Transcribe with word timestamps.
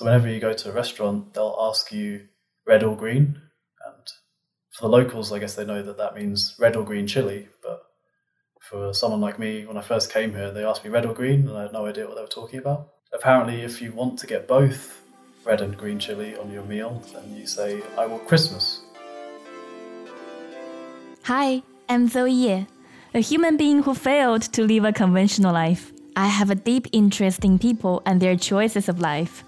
So 0.00 0.06
whenever 0.06 0.28
you 0.28 0.40
go 0.40 0.54
to 0.54 0.70
a 0.70 0.72
restaurant, 0.72 1.34
they'll 1.34 1.58
ask 1.60 1.92
you 1.92 2.26
red 2.66 2.82
or 2.82 2.96
green. 2.96 3.38
And 3.84 4.06
for 4.70 4.84
the 4.84 4.88
locals, 4.88 5.30
I 5.30 5.38
guess 5.38 5.56
they 5.56 5.64
know 5.66 5.82
that 5.82 5.98
that 5.98 6.14
means 6.14 6.56
red 6.58 6.74
or 6.74 6.86
green 6.86 7.06
chili. 7.06 7.50
But 7.62 7.82
for 8.62 8.94
someone 8.94 9.20
like 9.20 9.38
me, 9.38 9.66
when 9.66 9.76
I 9.76 9.82
first 9.82 10.10
came 10.10 10.32
here, 10.32 10.52
they 10.52 10.64
asked 10.64 10.84
me 10.84 10.90
red 10.90 11.04
or 11.04 11.12
green, 11.12 11.46
and 11.46 11.54
I 11.54 11.64
had 11.64 11.74
no 11.74 11.84
idea 11.84 12.06
what 12.06 12.14
they 12.14 12.22
were 12.22 12.28
talking 12.28 12.58
about. 12.58 12.88
Apparently, 13.12 13.60
if 13.60 13.82
you 13.82 13.92
want 13.92 14.18
to 14.20 14.26
get 14.26 14.48
both 14.48 15.02
red 15.44 15.60
and 15.60 15.76
green 15.76 15.98
chili 15.98 16.34
on 16.34 16.50
your 16.50 16.64
meal, 16.64 17.02
then 17.12 17.36
you 17.36 17.46
say, 17.46 17.82
I 17.98 18.06
want 18.06 18.26
Christmas. 18.26 18.80
Hi, 21.24 21.62
I'm 21.90 22.08
Zoe 22.08 22.32
Ye, 22.32 22.66
a 23.12 23.20
human 23.20 23.58
being 23.58 23.82
who 23.82 23.94
failed 23.94 24.40
to 24.54 24.64
live 24.64 24.86
a 24.86 24.94
conventional 24.94 25.52
life. 25.52 25.92
I 26.16 26.28
have 26.28 26.48
a 26.48 26.54
deep 26.54 26.86
interest 26.90 27.44
in 27.44 27.58
people 27.58 28.00
and 28.06 28.18
their 28.18 28.36
choices 28.36 28.88
of 28.88 28.98
life. 28.98 29.44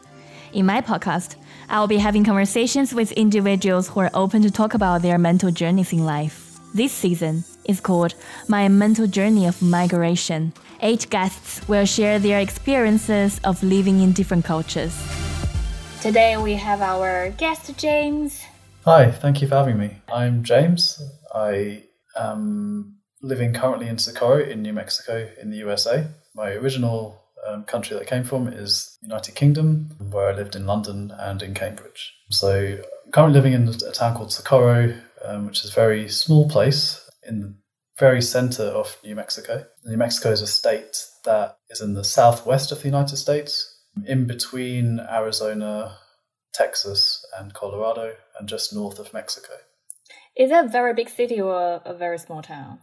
In 0.53 0.67
my 0.67 0.83
podcast, 0.83 1.37
I'll 1.71 1.87
be 1.87 1.97
having 1.97 2.25
conversations 2.25 2.93
with 2.93 3.11
individuals 3.13 3.89
who 3.89 4.01
are 4.01 4.11
open 4.13 4.43
to 4.43 4.51
talk 4.51 4.75
about 4.75 5.01
their 5.01 5.17
mental 5.17 5.51
journeys 5.51 5.95
in 5.95 6.05
life. 6.05 6.59
This 6.75 6.93
season 6.93 7.45
is 7.65 7.81
called 7.81 8.15
My 8.49 8.69
Mental 8.69 9.07
Journey 9.07 9.47
of 9.47 9.63
Migration. 9.63 10.53
Eight 10.83 11.09
guests 11.09 11.67
will 11.69 11.87
share 11.87 12.19
their 12.19 12.39
experiences 12.39 13.41
of 13.45 13.63
living 13.63 14.01
in 14.03 14.13
different 14.13 14.45
cultures. 14.45 14.95
Today 16.03 16.37
we 16.37 16.53
have 16.53 16.83
our 16.83 17.31
guest, 17.31 17.75
James. 17.79 18.43
Hi, 18.85 19.11
thank 19.11 19.41
you 19.41 19.49
for 19.49 19.55
having 19.55 19.79
me. 19.79 20.03
I'm 20.13 20.45
James. 20.45 21.01
I 21.35 21.85
am 22.15 22.97
living 23.23 23.55
currently 23.55 23.89
in 23.89 23.97
Socorro 23.97 24.45
in 24.45 24.61
New 24.61 24.75
Mexico 24.75 25.31
in 25.41 25.49
the 25.49 25.57
USA. 25.59 26.09
My 26.35 26.51
original 26.51 27.22
um, 27.47 27.65
country 27.65 27.95
that 27.95 28.03
I 28.03 28.07
came 28.07 28.25
from 28.25 28.49
is 28.49 28.97
United 29.03 29.35
Kingdom, 29.35 29.91
where 30.11 30.29
I 30.29 30.35
lived 30.35 30.57
in 30.57 30.67
London 30.67 31.13
and 31.19 31.43
in 31.43 31.55
Cambridge. 31.55 32.15
So 32.31 32.79
I'm 33.05 33.13
currently 33.13 33.41
living 33.41 33.53
in 33.53 33.69
a 33.69 33.93
town 33.93 34.15
called 34.17 34.33
Socorro, 34.33 34.95
um, 35.25 35.47
which 35.47 35.65
is 35.65 35.71
a 35.71 35.75
very 35.75 36.09
small 36.09 36.49
place 36.49 37.09
in 37.27 37.41
the 37.41 37.55
very 37.99 38.23
center 38.23 38.65
of 38.65 38.97
New 39.05 39.15
Mexico. 39.15 39.67
New 39.85 39.97
Mexico 39.97 40.31
is 40.31 40.43
a 40.43 40.47
state 40.47 41.07
that 41.25 41.59
is 41.71 41.81
in 41.81 41.95
the 41.95 42.05
southwest 42.05 42.73
of 42.73 42.81
the 42.81 42.89
United 42.89 43.17
States, 43.17 43.81
in 44.07 44.27
between 44.27 45.01
Arizona, 45.01 45.99
Texas, 46.55 47.25
and 47.39 47.53
Colorado, 47.55 48.15
and 48.39 48.49
just 48.49 48.75
north 48.75 48.99
of 48.99 49.13
Mexico. 49.13 49.53
Is 50.37 50.51
that 50.51 50.67
a 50.67 50.69
very 50.69 50.95
big 50.95 51.11
city 51.11 51.41
or 51.41 51.83
a 51.85 51.95
very 51.95 52.19
small 52.19 52.43
town? 52.43 52.79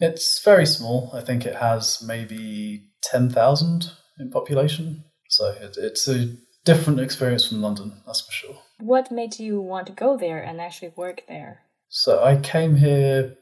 It's 0.00 0.40
very 0.44 0.64
small. 0.64 1.10
I 1.12 1.20
think 1.22 1.44
it 1.44 1.56
has 1.56 2.00
maybe 2.02 2.87
10,000 3.02 3.90
in 4.18 4.30
population. 4.30 5.04
So 5.28 5.50
it, 5.50 5.76
it's 5.78 6.08
a 6.08 6.34
different 6.64 7.00
experience 7.00 7.48
from 7.48 7.62
London, 7.62 8.02
that's 8.06 8.20
for 8.20 8.32
sure. 8.32 8.58
What 8.80 9.10
made 9.10 9.38
you 9.38 9.60
want 9.60 9.86
to 9.88 9.92
go 9.92 10.16
there 10.16 10.42
and 10.42 10.60
actually 10.60 10.92
work 10.96 11.22
there? 11.28 11.60
So 11.88 12.22
I 12.22 12.36
came 12.36 12.76
here 12.76 13.36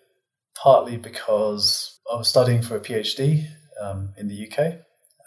partly 0.54 0.96
because 0.96 1.98
I 2.12 2.16
was 2.16 2.28
studying 2.28 2.62
for 2.62 2.76
a 2.76 2.80
PhD 2.80 3.46
um, 3.82 4.10
in 4.16 4.28
the 4.28 4.48
UK. 4.48 4.74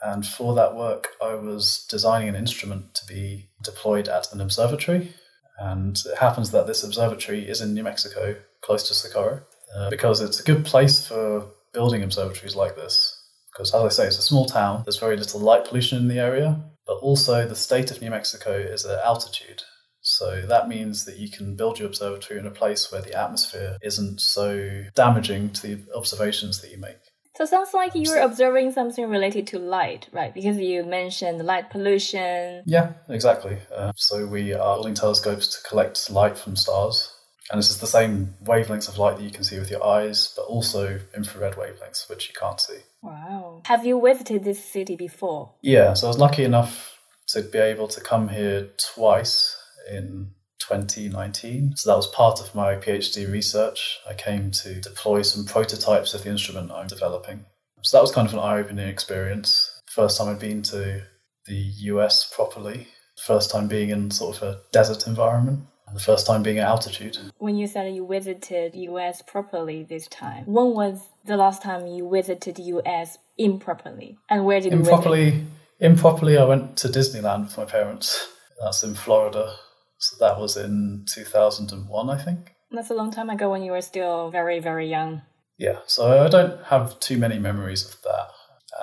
And 0.02 0.26
for 0.26 0.56
that 0.56 0.76
work, 0.76 1.10
I 1.22 1.36
was 1.36 1.86
designing 1.90 2.30
an 2.30 2.36
instrument 2.36 2.96
to 2.96 3.06
be 3.06 3.50
deployed 3.64 4.08
at 4.08 4.32
an 4.32 4.40
observatory. 4.40 5.14
And 5.60 5.98
it 6.06 6.18
happens 6.18 6.52
that 6.52 6.68
this 6.68 6.84
observatory 6.84 7.48
is 7.48 7.60
in 7.60 7.74
New 7.74 7.84
Mexico, 7.84 8.38
close 8.62 8.88
to 8.88 8.94
Socorro. 8.94 9.42
Uh, 9.76 9.90
because 9.90 10.22
it's 10.22 10.40
a 10.40 10.44
good 10.44 10.66
place 10.66 11.06
for 11.06 11.46
building 11.74 12.02
observatories 12.02 12.56
like 12.56 12.76
this. 12.76 13.19
Because, 13.60 13.76
as 13.76 13.84
I 13.84 13.90
say, 13.90 14.08
it's 14.08 14.18
a 14.18 14.22
small 14.22 14.46
town, 14.46 14.84
there's 14.86 15.00
very 15.00 15.18
little 15.18 15.42
light 15.42 15.66
pollution 15.66 15.98
in 15.98 16.08
the 16.08 16.18
area, 16.18 16.64
but 16.88 16.94
also 17.00 17.46
the 17.46 17.58
state 17.58 17.92
of 17.92 18.02
New 18.02 18.10
Mexico 18.10 18.54
is 18.54 18.86
at 18.86 19.04
altitude. 19.04 19.64
So 20.00 20.46
that 20.48 20.70
means 20.70 21.04
that 21.04 21.18
you 21.18 21.30
can 21.30 21.58
build 21.58 21.78
your 21.78 21.90
observatory 21.90 22.40
in 22.40 22.48
a 22.48 22.52
place 22.52 22.90
where 22.90 23.02
the 23.02 23.14
atmosphere 23.14 23.78
isn't 23.82 24.22
so 24.22 24.86
damaging 24.96 25.50
to 25.50 25.62
the 25.62 25.94
observations 25.94 26.62
that 26.62 26.72
you 26.72 26.78
make. 26.78 27.00
So 27.36 27.44
it 27.44 27.50
sounds 27.50 27.74
like 27.74 27.92
you're 27.96 28.22
observing 28.22 28.72
something 28.72 29.10
related 29.10 29.46
to 29.48 29.60
light, 29.60 30.08
right? 30.14 30.34
Because 30.34 30.56
you 30.56 30.86
mentioned 30.86 31.46
light 31.46 31.70
pollution. 31.70 32.64
Yeah, 32.66 32.94
exactly. 33.10 33.58
Uh, 33.76 33.92
so 33.98 34.26
we 34.26 34.54
are 34.54 34.78
building 34.78 34.94
telescopes 34.94 35.48
to 35.48 35.68
collect 35.68 36.10
light 36.10 36.38
from 36.38 36.56
stars 36.56 37.14
and 37.52 37.58
this 37.58 37.72
is 37.72 37.80
the 37.80 37.88
same 37.88 38.36
wavelengths 38.44 38.88
of 38.88 38.98
light 39.00 39.18
that 39.18 39.24
you 39.24 39.32
can 39.32 39.44
see 39.44 39.58
with 39.58 39.72
your 39.72 39.84
eyes, 39.84 40.34
but 40.36 40.44
also 40.44 41.00
infrared 41.16 41.56
wavelengths, 41.56 42.08
which 42.08 42.28
you 42.30 42.36
can't 42.40 42.60
see. 42.60 42.78
Wow. 43.02 43.62
Have 43.66 43.86
you 43.86 44.02
visited 44.02 44.44
this 44.44 44.64
city 44.64 44.96
before? 44.96 45.54
Yeah, 45.62 45.94
so 45.94 46.08
I 46.08 46.10
was 46.10 46.18
lucky 46.18 46.44
enough 46.44 46.98
to 47.30 47.42
be 47.42 47.60
able 47.60 47.88
to 47.88 48.02
come 48.02 48.30
here 48.30 48.70
twice 48.94 49.56
in 49.90 50.32
2019. 50.60 51.74
So 51.76 51.90
that 51.90 51.98
was 51.98 52.08
part 52.08 52.40
of 52.40 52.54
my 52.54 52.76
PhD 52.76 53.32
research. 53.32 54.00
I 54.10 54.14
came 54.14 54.52
to 54.52 54.82
deploy 54.82 55.22
some 55.22 55.46
prototypes 55.46 56.14
of 56.14 56.24
the 56.24 56.30
instrument 56.30 56.72
I'm 56.72 56.88
developing. 56.88 57.46
So 57.84 57.98
that 57.98 58.02
was 58.02 58.12
kind 58.12 58.28
of 58.28 58.34
an 58.34 58.40
eye 58.40 58.60
opening 58.60 58.88
experience. 58.88 59.80
First 59.88 60.18
time 60.18 60.30
I'd 60.30 60.40
been 60.40 60.62
to 60.64 61.04
the 61.46 61.56
US 61.56 62.32
properly, 62.34 62.88
first 63.26 63.50
time 63.50 63.68
being 63.68 63.90
in 63.90 64.12
sort 64.12 64.38
of 64.38 64.44
a 64.44 64.62
desert 64.72 65.08
environment 65.08 65.62
the 65.94 66.00
first 66.00 66.26
time 66.26 66.44
being 66.44 66.60
at 66.60 66.68
altitude. 66.68 67.18
When 67.38 67.56
you 67.56 67.68
said 67.68 67.94
you 67.94 68.06
visited 68.08 68.76
US 68.76 69.22
properly 69.22 69.84
this 69.84 70.08
time, 70.08 70.46
when 70.46 70.74
was 70.74 71.02
the 71.30 71.38
last 71.38 71.62
time 71.62 71.88
you 71.88 72.10
visited 72.10 72.56
the 72.56 72.64
US 72.64 73.18
improperly? 73.38 74.18
And 74.30 74.46
where 74.46 74.60
did 74.60 74.74
improperly, 74.74 75.26
you 75.26 75.32
visit? 75.32 75.48
Improperly, 75.80 76.38
I 76.38 76.44
went 76.44 76.78
to 76.78 76.90
Disneyland 76.90 77.46
with 77.46 77.58
my 77.58 77.66
parents. 77.66 78.28
That's 78.62 78.84
in 78.84 78.96
Florida. 78.96 79.56
So 80.00 80.18
that 80.20 80.40
was 80.40 80.58
in 80.58 81.06
2001, 81.08 82.10
I 82.10 82.18
think. 82.18 82.52
That's 82.72 82.90
a 82.90 82.94
long 82.94 83.12
time 83.12 83.30
ago 83.30 83.50
when 83.50 83.64
you 83.64 83.72
were 83.72 83.82
still 83.82 84.30
very, 84.30 84.60
very 84.60 84.90
young. 84.90 85.22
Yeah, 85.58 85.80
so 85.88 86.26
I 86.26 86.30
don't 86.30 86.64
have 86.66 87.00
too 87.00 87.18
many 87.18 87.40
memories 87.40 87.86
of 87.86 88.02
that. 88.04 88.28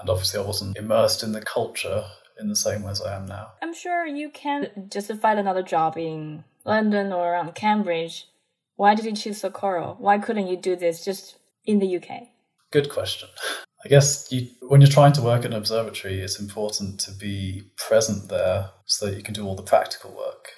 And 0.00 0.10
obviously, 0.10 0.40
I 0.40 0.46
wasn't 0.46 0.76
immersed 0.76 1.22
in 1.22 1.32
the 1.32 1.40
culture 1.40 2.04
in 2.38 2.48
the 2.48 2.56
same 2.56 2.82
way 2.82 2.90
as 2.90 3.00
I 3.00 3.16
am 3.16 3.26
now. 3.26 3.52
I'm 3.62 3.74
sure 3.74 4.06
you 4.06 4.28
can 4.30 4.88
just 4.90 5.10
find 5.14 5.38
another 5.38 5.62
job 5.62 5.96
in 5.96 6.44
London 6.64 7.12
or 7.12 7.32
around 7.32 7.54
Cambridge. 7.54 8.26
Why 8.74 8.94
did 8.94 9.06
you 9.06 9.14
choose 9.14 9.38
Socorro? 9.38 9.96
Why 9.98 10.18
couldn't 10.18 10.48
you 10.48 10.56
do 10.56 10.76
this 10.76 11.04
just 11.04 11.38
in 11.64 11.78
the 11.78 11.96
UK? 11.96 12.28
Good 12.76 12.90
question. 12.90 13.30
I 13.82 13.88
guess 13.88 14.30
you, 14.30 14.48
when 14.68 14.82
you're 14.82 14.90
trying 14.90 15.14
to 15.14 15.22
work 15.22 15.46
at 15.46 15.50
an 15.50 15.54
observatory, 15.54 16.20
it's 16.20 16.38
important 16.38 17.00
to 17.00 17.10
be 17.10 17.62
present 17.78 18.28
there 18.28 18.68
so 18.84 19.06
that 19.06 19.16
you 19.16 19.22
can 19.22 19.32
do 19.32 19.46
all 19.46 19.54
the 19.54 19.62
practical 19.62 20.10
work. 20.10 20.50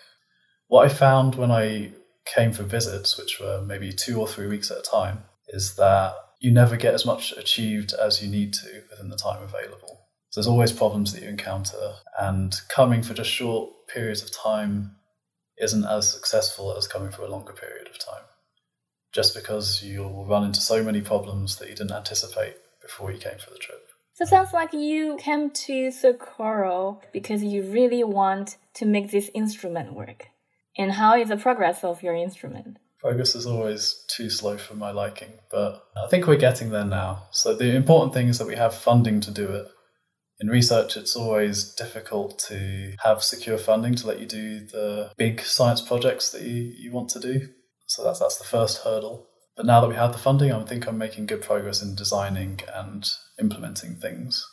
What 0.66 0.84
I 0.84 0.88
found 0.88 1.36
when 1.36 1.52
I 1.52 1.92
came 2.26 2.50
for 2.52 2.64
visits, 2.64 3.16
which 3.16 3.38
were 3.38 3.62
maybe 3.64 3.92
two 3.92 4.18
or 4.20 4.26
three 4.26 4.48
weeks 4.48 4.68
at 4.72 4.78
a 4.78 4.82
time, 4.82 5.26
is 5.50 5.76
that 5.76 6.16
you 6.40 6.50
never 6.50 6.76
get 6.76 6.92
as 6.92 7.06
much 7.06 7.30
achieved 7.36 7.92
as 7.92 8.20
you 8.20 8.28
need 8.28 8.52
to 8.54 8.82
within 8.90 9.10
the 9.10 9.16
time 9.16 9.40
available. 9.40 10.08
So 10.30 10.40
there's 10.40 10.48
always 10.48 10.72
problems 10.72 11.12
that 11.12 11.22
you 11.22 11.28
encounter, 11.28 11.92
and 12.18 12.52
coming 12.68 13.04
for 13.04 13.14
just 13.14 13.30
short 13.30 13.70
periods 13.94 14.24
of 14.24 14.32
time 14.32 14.96
isn't 15.62 15.84
as 15.84 16.12
successful 16.12 16.76
as 16.76 16.88
coming 16.88 17.12
for 17.12 17.22
a 17.22 17.30
longer 17.30 17.52
period 17.52 17.86
of 17.86 17.96
time. 17.96 18.24
Just 19.14 19.34
because 19.34 19.82
you'll 19.82 20.26
run 20.26 20.44
into 20.44 20.60
so 20.60 20.82
many 20.82 21.00
problems 21.00 21.56
that 21.56 21.68
you 21.68 21.74
didn't 21.74 21.96
anticipate 21.96 22.56
before 22.82 23.10
you 23.10 23.18
came 23.18 23.38
for 23.38 23.50
the 23.50 23.58
trip. 23.58 23.80
So 24.14 24.24
it 24.24 24.28
sounds 24.28 24.52
like 24.52 24.72
you 24.72 25.16
came 25.18 25.50
to 25.50 25.90
Socorro 25.90 27.00
because 27.12 27.42
you 27.42 27.62
really 27.62 28.02
want 28.02 28.56
to 28.74 28.84
make 28.84 29.10
this 29.10 29.30
instrument 29.34 29.94
work. 29.94 30.26
And 30.76 30.92
how 30.92 31.16
is 31.16 31.28
the 31.28 31.36
progress 31.36 31.84
of 31.84 32.02
your 32.02 32.14
instrument? 32.14 32.78
Progress 33.00 33.34
is 33.34 33.46
always 33.46 34.04
too 34.08 34.28
slow 34.28 34.58
for 34.58 34.74
my 34.74 34.90
liking, 34.90 35.32
but 35.50 35.84
I 35.96 36.08
think 36.08 36.26
we're 36.26 36.36
getting 36.36 36.70
there 36.70 36.84
now. 36.84 37.28
So 37.30 37.54
the 37.54 37.76
important 37.76 38.12
thing 38.12 38.26
is 38.26 38.38
that 38.38 38.48
we 38.48 38.56
have 38.56 38.74
funding 38.74 39.20
to 39.20 39.30
do 39.30 39.46
it 39.46 39.68
in 40.40 40.48
research, 40.48 40.96
it's 40.96 41.16
always 41.16 41.74
difficult 41.74 42.38
to 42.48 42.94
have 43.02 43.22
secure 43.22 43.58
funding 43.58 43.94
to 43.96 44.06
let 44.06 44.20
you 44.20 44.26
do 44.26 44.60
the 44.60 45.10
big 45.16 45.40
science 45.40 45.80
projects 45.80 46.30
that 46.30 46.42
you, 46.42 46.72
you 46.76 46.92
want 46.92 47.10
to 47.10 47.20
do. 47.20 47.48
So 47.88 48.04
that's 48.04 48.20
that's 48.20 48.38
the 48.38 48.44
first 48.44 48.84
hurdle. 48.84 49.26
But 49.56 49.66
now 49.66 49.80
that 49.80 49.88
we 49.88 49.96
have 49.96 50.12
the 50.12 50.18
funding, 50.18 50.52
I 50.52 50.62
think 50.62 50.86
I'm 50.86 50.98
making 50.98 51.26
good 51.26 51.42
progress 51.42 51.82
in 51.82 51.96
designing 51.96 52.60
and 52.72 53.04
implementing 53.40 53.96
things. 53.96 54.46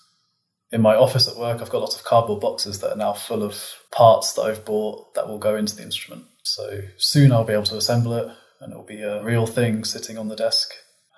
In 0.71 0.81
my 0.81 0.95
office 0.95 1.27
at 1.27 1.37
work, 1.37 1.61
I've 1.61 1.69
got 1.69 1.81
lots 1.81 1.95
of 1.95 2.03
cardboard 2.03 2.41
boxes 2.41 2.79
that 2.79 2.91
are 2.91 2.97
now 2.97 3.13
full 3.13 3.43
of 3.43 3.61
parts 3.91 4.33
that 4.33 4.41
I've 4.41 4.65
bought 4.65 5.13
that 5.13 5.27
will 5.27 5.37
go 5.37 5.55
into 5.55 5.75
the 5.75 5.83
instrument. 5.83 6.25
So 6.43 6.81
soon 6.97 7.31
I'll 7.31 7.43
be 7.43 7.53
able 7.53 7.63
to 7.65 7.77
assemble 7.77 8.13
it 8.13 8.27
and 8.59 8.71
it'll 8.71 8.83
be 8.83 9.01
a 9.01 9.23
real 9.23 9.45
thing 9.45 9.83
sitting 9.83 10.17
on 10.17 10.27
the 10.27 10.35
desk, 10.35 10.71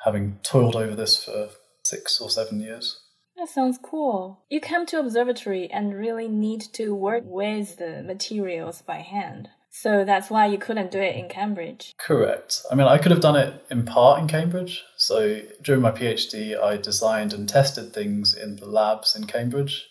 having 0.03 0.39
toiled 0.43 0.75
over 0.75 0.95
this 0.95 1.23
for 1.23 1.49
six 1.85 2.19
or 2.19 2.29
seven 2.29 2.59
years. 2.59 2.99
That 3.37 3.47
sounds 3.49 3.79
cool. 3.81 4.43
You 4.49 4.59
come 4.59 4.85
to 4.87 4.99
observatory 4.99 5.69
and 5.71 5.95
really 5.95 6.27
need 6.27 6.61
to 6.73 6.93
work 6.93 7.23
with 7.25 7.77
the 7.77 8.03
materials 8.03 8.81
by 8.81 8.97
hand. 8.97 9.49
So 9.79 10.03
that's 10.06 10.31
why 10.31 10.47
you 10.47 10.57
couldn't 10.57 10.89
do 10.89 11.00
it 11.00 11.15
in 11.15 11.29
Cambridge. 11.29 11.94
Correct. 12.00 12.63
I 12.71 12.75
mean, 12.75 12.88
I 12.88 12.97
could 12.97 13.12
have 13.12 13.21
done 13.21 13.35
it 13.35 13.63
in 13.69 13.85
part 13.85 14.19
in 14.19 14.27
Cambridge. 14.27 14.83
So 14.97 15.41
during 15.62 15.81
my 15.81 15.91
PhD, 15.91 16.59
I 16.59 16.77
designed 16.77 17.31
and 17.31 17.47
tested 17.47 17.94
things 17.94 18.33
in 18.35 18.56
the 18.56 18.65
labs 18.65 19.15
in 19.15 19.27
Cambridge. 19.27 19.85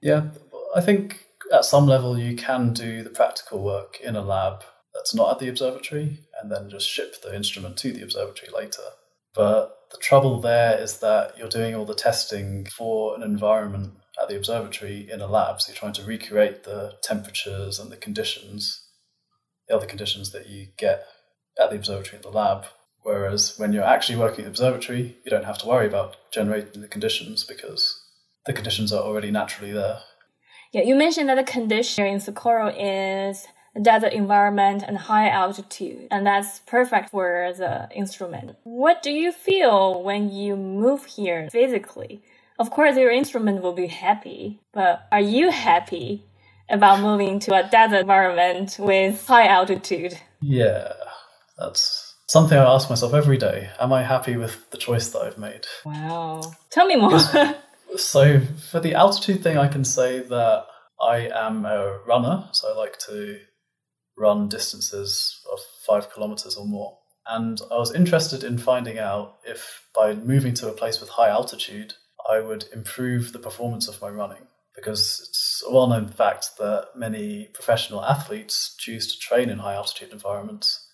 Yeah, 0.00 0.28
I 0.74 0.80
think 0.80 1.26
at 1.52 1.64
some 1.64 1.86
level 1.86 2.16
you 2.16 2.36
can 2.36 2.72
do 2.72 3.02
the 3.02 3.10
practical 3.10 3.60
work 3.60 3.98
in 4.00 4.14
a 4.14 4.22
lab 4.22 4.62
that's 4.94 5.16
not 5.16 5.32
at 5.32 5.38
the 5.40 5.48
observatory 5.48 6.20
and 6.40 6.50
then 6.50 6.70
just 6.70 6.88
ship 6.88 7.20
the 7.20 7.34
instrument 7.34 7.76
to 7.78 7.92
the 7.92 8.02
observatory 8.02 8.52
later. 8.54 8.82
But 9.34 9.74
the 9.90 9.98
trouble 9.98 10.40
there 10.40 10.78
is 10.80 10.98
that 10.98 11.36
you're 11.36 11.48
doing 11.48 11.74
all 11.74 11.84
the 11.84 11.94
testing 11.94 12.66
for 12.66 13.16
an 13.16 13.24
environment 13.24 13.94
at 14.20 14.28
the 14.28 14.36
observatory 14.36 15.10
in 15.10 15.20
a 15.20 15.26
lab. 15.26 15.60
So 15.60 15.70
you're 15.70 15.78
trying 15.78 15.92
to 15.94 16.04
recreate 16.04 16.62
the 16.62 16.94
temperatures 17.02 17.80
and 17.80 17.90
the 17.90 17.96
conditions, 17.96 18.84
the 19.68 19.76
other 19.76 19.86
conditions 19.86 20.32
that 20.32 20.48
you 20.48 20.68
get 20.76 21.06
at 21.60 21.70
the 21.70 21.76
observatory 21.76 22.16
in 22.16 22.22
the 22.22 22.30
lab. 22.30 22.64
Whereas 23.02 23.54
when 23.58 23.72
you're 23.72 23.84
actually 23.84 24.18
working 24.18 24.40
at 24.40 24.44
the 24.44 24.50
observatory, 24.50 25.16
you 25.24 25.30
don't 25.30 25.44
have 25.44 25.58
to 25.58 25.66
worry 25.66 25.86
about 25.86 26.16
generating 26.32 26.82
the 26.82 26.88
conditions 26.88 27.44
because 27.44 28.04
the 28.46 28.52
conditions 28.52 28.92
are 28.92 29.02
already 29.02 29.30
naturally 29.30 29.72
there. 29.72 30.00
Yeah, 30.72 30.82
you 30.82 30.94
mentioned 30.94 31.28
that 31.28 31.36
the 31.36 31.50
condition 31.50 32.06
in 32.06 32.20
Socorro 32.20 32.68
is 32.68 33.46
desert 33.80 34.12
environment 34.12 34.82
and 34.86 34.98
high 34.98 35.28
altitude, 35.28 36.08
and 36.10 36.26
that's 36.26 36.60
perfect 36.60 37.10
for 37.10 37.52
the 37.56 37.88
instrument. 37.94 38.56
What 38.64 39.02
do 39.02 39.10
you 39.10 39.32
feel 39.32 40.02
when 40.02 40.30
you 40.30 40.56
move 40.56 41.04
here 41.06 41.48
physically? 41.50 42.22
Of 42.58 42.70
course, 42.70 42.96
your 42.96 43.10
instrument 43.10 43.62
will 43.62 43.72
be 43.72 43.86
happy, 43.86 44.60
but 44.72 45.06
are 45.12 45.20
you 45.20 45.50
happy 45.50 46.24
about 46.70 47.00
moving 47.00 47.38
to 47.40 47.54
a 47.54 47.68
desert 47.68 48.00
environment 48.00 48.76
with 48.78 49.26
high 49.26 49.46
altitude? 49.46 50.18
Yeah, 50.40 50.92
that's 51.58 52.14
something 52.28 52.56
I 52.56 52.74
ask 52.74 52.88
myself 52.88 53.14
every 53.14 53.38
day. 53.38 53.70
Am 53.80 53.92
I 53.92 54.02
happy 54.02 54.36
with 54.36 54.70
the 54.70 54.78
choice 54.78 55.08
that 55.10 55.20
I've 55.20 55.38
made? 55.38 55.66
Wow. 55.84 56.42
Tell 56.70 56.86
me 56.86 56.96
more. 56.96 57.18
so, 57.96 58.40
for 58.70 58.80
the 58.80 58.94
altitude 58.94 59.42
thing, 59.42 59.58
I 59.58 59.68
can 59.68 59.84
say 59.84 60.20
that 60.20 60.66
I 61.00 61.28
am 61.34 61.64
a 61.64 62.00
runner, 62.06 62.48
so 62.52 62.72
I 62.72 62.76
like 62.76 62.98
to 63.00 63.38
run 64.16 64.48
distances 64.48 65.40
of 65.52 65.58
five 65.86 66.12
kilometers 66.12 66.56
or 66.56 66.66
more. 66.66 66.98
And 67.26 67.60
I 67.70 67.76
was 67.76 67.94
interested 67.94 68.42
in 68.42 68.58
finding 68.58 68.98
out 68.98 69.36
if 69.44 69.86
by 69.94 70.14
moving 70.14 70.54
to 70.54 70.68
a 70.68 70.72
place 70.72 71.00
with 71.00 71.10
high 71.10 71.28
altitude, 71.28 71.94
I 72.28 72.40
would 72.40 72.64
improve 72.72 73.32
the 73.32 73.38
performance 73.38 73.86
of 73.86 74.00
my 74.00 74.08
running. 74.08 74.46
Because 74.74 75.20
it's 75.28 75.47
a 75.66 75.72
well 75.72 75.86
known 75.86 76.08
fact 76.08 76.50
that 76.58 76.88
many 76.94 77.48
professional 77.54 78.04
athletes 78.04 78.74
choose 78.78 79.12
to 79.12 79.18
train 79.18 79.48
in 79.48 79.58
high 79.58 79.74
altitude 79.74 80.12
environments 80.12 80.86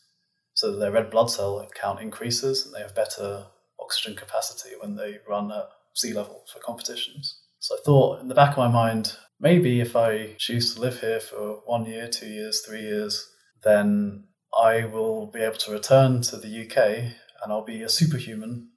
so 0.55 0.71
that 0.71 0.79
their 0.79 0.93
red 0.93 1.11
blood 1.11 1.31
cell 1.31 1.67
count 1.75 2.01
increases 2.01 2.65
and 2.65 2.75
they 2.75 2.81
have 2.81 2.95
better 2.95 3.47
oxygen 3.81 4.15
capacity 4.17 4.71
when 4.81 4.97
they 4.97 5.19
run 5.29 5.51
at 5.51 5.69
sea 5.95 6.13
level 6.13 6.45
for 6.53 6.61
competitions. 6.61 7.41
So 7.59 7.77
I 7.77 7.79
thought 7.85 8.21
in 8.21 8.29
the 8.29 8.35
back 8.35 8.53
of 8.53 8.59
my 8.59 8.69
mind, 8.69 9.17
maybe 9.41 9.81
if 9.81 9.97
I 9.97 10.35
choose 10.39 10.75
to 10.75 10.81
live 10.81 11.01
here 11.01 11.21
for 11.21 11.61
one 11.67 11.87
year, 11.87 12.09
two 12.09 12.29
years, 12.29 12.61
three 12.61 12.83
years, 12.83 13.29
then 13.63 14.25
I 14.57 14.85
will 14.85 15.27
be 15.27 15.41
able 15.41 15.57
to 15.57 15.73
return 15.73 16.23
to 16.23 16.37
the 16.37 16.65
UK 16.65 16.77
and 17.43 17.53
I'll 17.53 17.65
be 17.65 17.83
a 17.83 17.89
superhuman. 17.89 18.69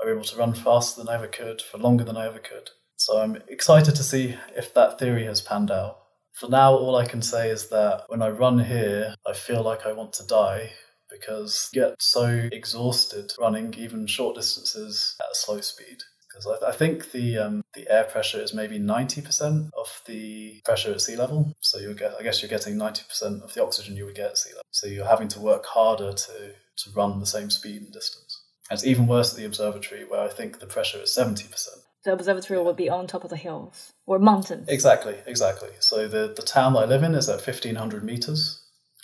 I'll 0.00 0.06
be 0.06 0.12
able 0.12 0.24
to 0.24 0.36
run 0.36 0.54
faster 0.54 1.00
than 1.00 1.08
I 1.08 1.16
ever 1.16 1.26
could 1.26 1.62
for 1.62 1.78
longer 1.78 2.04
than 2.04 2.16
I 2.16 2.26
ever 2.26 2.38
could. 2.38 2.70
So 2.96 3.20
I'm 3.20 3.36
excited 3.48 3.94
to 3.96 4.02
see 4.02 4.36
if 4.56 4.72
that 4.74 4.98
theory 4.98 5.24
has 5.24 5.40
panned 5.40 5.70
out. 5.70 5.98
For 6.32 6.48
now, 6.48 6.74
all 6.74 6.96
I 6.96 7.06
can 7.06 7.22
say 7.22 7.50
is 7.50 7.68
that 7.68 8.04
when 8.08 8.22
I 8.22 8.28
run 8.28 8.58
here, 8.58 9.14
I 9.26 9.32
feel 9.32 9.62
like 9.62 9.86
I 9.86 9.92
want 9.92 10.12
to 10.14 10.26
die 10.26 10.70
because 11.10 11.70
I 11.74 11.78
get 11.78 11.94
so 12.00 12.48
exhausted 12.50 13.32
running 13.38 13.74
even 13.74 14.06
short 14.06 14.34
distances 14.34 15.16
at 15.20 15.30
a 15.30 15.34
slow 15.34 15.60
speed 15.60 15.98
because 16.34 16.46
I, 16.46 16.68
I, 16.68 16.72
think 16.72 17.12
the 17.12 17.38
um, 17.38 17.62
the 17.74 17.88
air 17.90 18.04
pressure 18.04 18.40
is 18.40 18.52
maybe 18.52 18.78
ninety 18.78 19.22
percent 19.22 19.70
of 19.78 20.02
the 20.06 20.60
pressure 20.64 20.92
at 20.92 21.00
sea 21.00 21.16
level. 21.16 21.52
So 21.60 21.78
you 21.78 21.94
get, 21.94 22.14
I 22.18 22.22
guess 22.22 22.42
you're 22.42 22.48
getting 22.48 22.76
ninety 22.76 23.04
percent 23.08 23.42
of 23.42 23.54
the 23.54 23.62
oxygen 23.62 23.96
you 23.96 24.04
would 24.06 24.16
get 24.16 24.30
at 24.30 24.38
sea 24.38 24.50
level. 24.50 24.64
So 24.70 24.86
you're 24.86 25.06
having 25.06 25.28
to 25.28 25.40
work 25.40 25.64
harder 25.66 26.12
to 26.12 26.32
to 26.76 26.90
run 26.96 27.20
the 27.20 27.26
same 27.26 27.50
speed 27.50 27.82
and 27.82 27.92
distance. 27.92 28.42
And 28.70 28.76
it's 28.76 28.86
even 28.86 29.06
worse 29.06 29.32
at 29.32 29.38
the 29.38 29.46
observatory, 29.46 30.04
where 30.04 30.20
I 30.20 30.28
think 30.28 30.58
the 30.58 30.66
pressure 30.66 30.98
is 30.98 31.14
seventy 31.14 31.46
percent. 31.48 31.83
The 32.04 32.12
observatory 32.12 32.62
will 32.62 32.74
be 32.74 32.90
on 32.90 33.06
top 33.06 33.24
of 33.24 33.30
the 33.30 33.36
hills 33.36 33.92
or 34.06 34.18
mountains. 34.18 34.68
Exactly, 34.68 35.16
exactly. 35.26 35.70
So 35.80 36.06
the 36.06 36.32
the 36.34 36.42
town 36.42 36.74
that 36.74 36.80
I 36.80 36.84
live 36.84 37.02
in 37.02 37.14
is 37.14 37.28
at 37.28 37.40
fifteen 37.40 37.76
hundred 37.76 38.04
meters, 38.04 38.62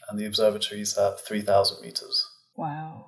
and 0.09 0.19
the 0.19 0.27
observatory 0.27 0.83
is 0.83 0.97
at 0.99 1.21
three 1.21 1.41
thousand 1.41 1.83
meters. 1.83 2.27
Wow. 2.57 3.07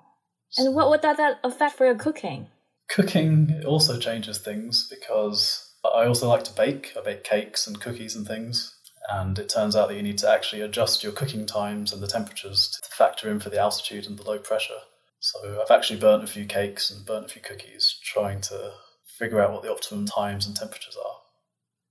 And 0.56 0.74
what, 0.74 0.88
what 0.88 1.02
does 1.02 1.16
that 1.16 1.40
affect 1.44 1.76
for 1.76 1.86
your 1.86 1.94
cooking? 1.94 2.48
Cooking 2.88 3.62
also 3.66 3.98
changes 3.98 4.38
things 4.38 4.86
because 4.88 5.72
I 5.84 6.06
also 6.06 6.28
like 6.28 6.44
to 6.44 6.52
bake. 6.52 6.92
I 6.98 7.02
bake 7.02 7.24
cakes 7.24 7.66
and 7.66 7.80
cookies 7.80 8.14
and 8.16 8.26
things. 8.26 8.74
And 9.10 9.38
it 9.38 9.48
turns 9.48 9.74
out 9.74 9.88
that 9.88 9.96
you 9.96 10.02
need 10.02 10.18
to 10.18 10.30
actually 10.30 10.62
adjust 10.62 11.02
your 11.02 11.12
cooking 11.12 11.44
times 11.44 11.92
and 11.92 12.02
the 12.02 12.06
temperatures 12.06 12.78
to 12.82 12.96
factor 12.96 13.30
in 13.30 13.40
for 13.40 13.50
the 13.50 13.58
altitude 13.58 14.06
and 14.06 14.18
the 14.18 14.22
low 14.22 14.38
pressure. 14.38 14.80
So 15.20 15.60
I've 15.60 15.70
actually 15.70 15.98
burnt 15.98 16.24
a 16.24 16.28
few 16.28 16.44
cakes 16.44 16.90
and 16.90 17.04
burnt 17.04 17.26
a 17.26 17.28
few 17.28 17.42
cookies 17.42 17.98
trying 18.02 18.40
to 18.42 18.74
figure 19.18 19.40
out 19.40 19.52
what 19.52 19.62
the 19.62 19.70
optimum 19.70 20.06
times 20.06 20.46
and 20.46 20.56
temperatures 20.56 20.96
are. 20.96 21.16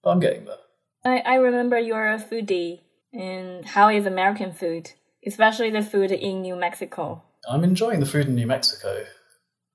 But 0.04 0.12
I'm 0.12 0.20
getting 0.20 0.46
there. 0.46 0.56
I, 1.04 1.20
I 1.20 1.36
remember 1.36 1.80
you're 1.80 2.12
a 2.12 2.20
foodie. 2.20 2.82
And 3.14 3.66
how 3.66 3.90
is 3.90 4.06
American 4.06 4.54
food, 4.54 4.92
especially 5.26 5.70
the 5.70 5.82
food 5.82 6.12
in 6.12 6.42
New 6.42 6.56
Mexico? 6.56 7.24
I'm 7.50 7.64
enjoying 7.64 8.00
the 8.00 8.06
food 8.06 8.28
in 8.28 8.36
New 8.36 8.48
Mexico. 8.48 9.06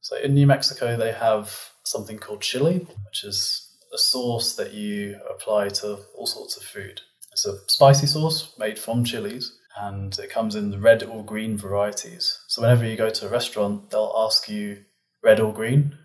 So 0.01 0.17
in 0.17 0.35
New 0.35 0.47
Mexico, 0.47 0.97
they 0.97 1.13
have 1.13 1.73
something 1.85 2.19
called 2.19 2.41
chili, 2.41 2.79
which 3.05 3.25
is 3.25 3.69
a 3.93 3.99
sauce 3.99 4.55
that 4.55 4.73
you 4.73 5.21
apply 5.29 5.69
to 5.69 5.99
all 6.17 6.27
sorts 6.27 6.57
of 6.57 6.63
food. 6.63 7.03
It's 7.33 7.45
a 7.45 7.59
spicy 7.69 8.07
sauce 8.07 8.55
made 8.59 8.79
from 8.79 9.05
chilies, 9.05 9.53
and 9.79 10.19
it 10.19 10.31
comes 10.31 10.55
in 10.55 10.71
the 10.71 10.79
red 10.79 11.03
or 11.03 11.23
green 11.23 11.59
varieties. 11.59 12.39
So 12.49 12.63
whenever 12.63 12.87
you 12.87 12.97
go 12.97 13.11
to 13.11 13.27
a 13.27 13.31
restaurant, 13.31 13.91
they'll 13.91 14.15
ask 14.17 14.49
you 14.49 14.85
red 15.23 15.41
or 15.41 15.53
green, 15.53 15.99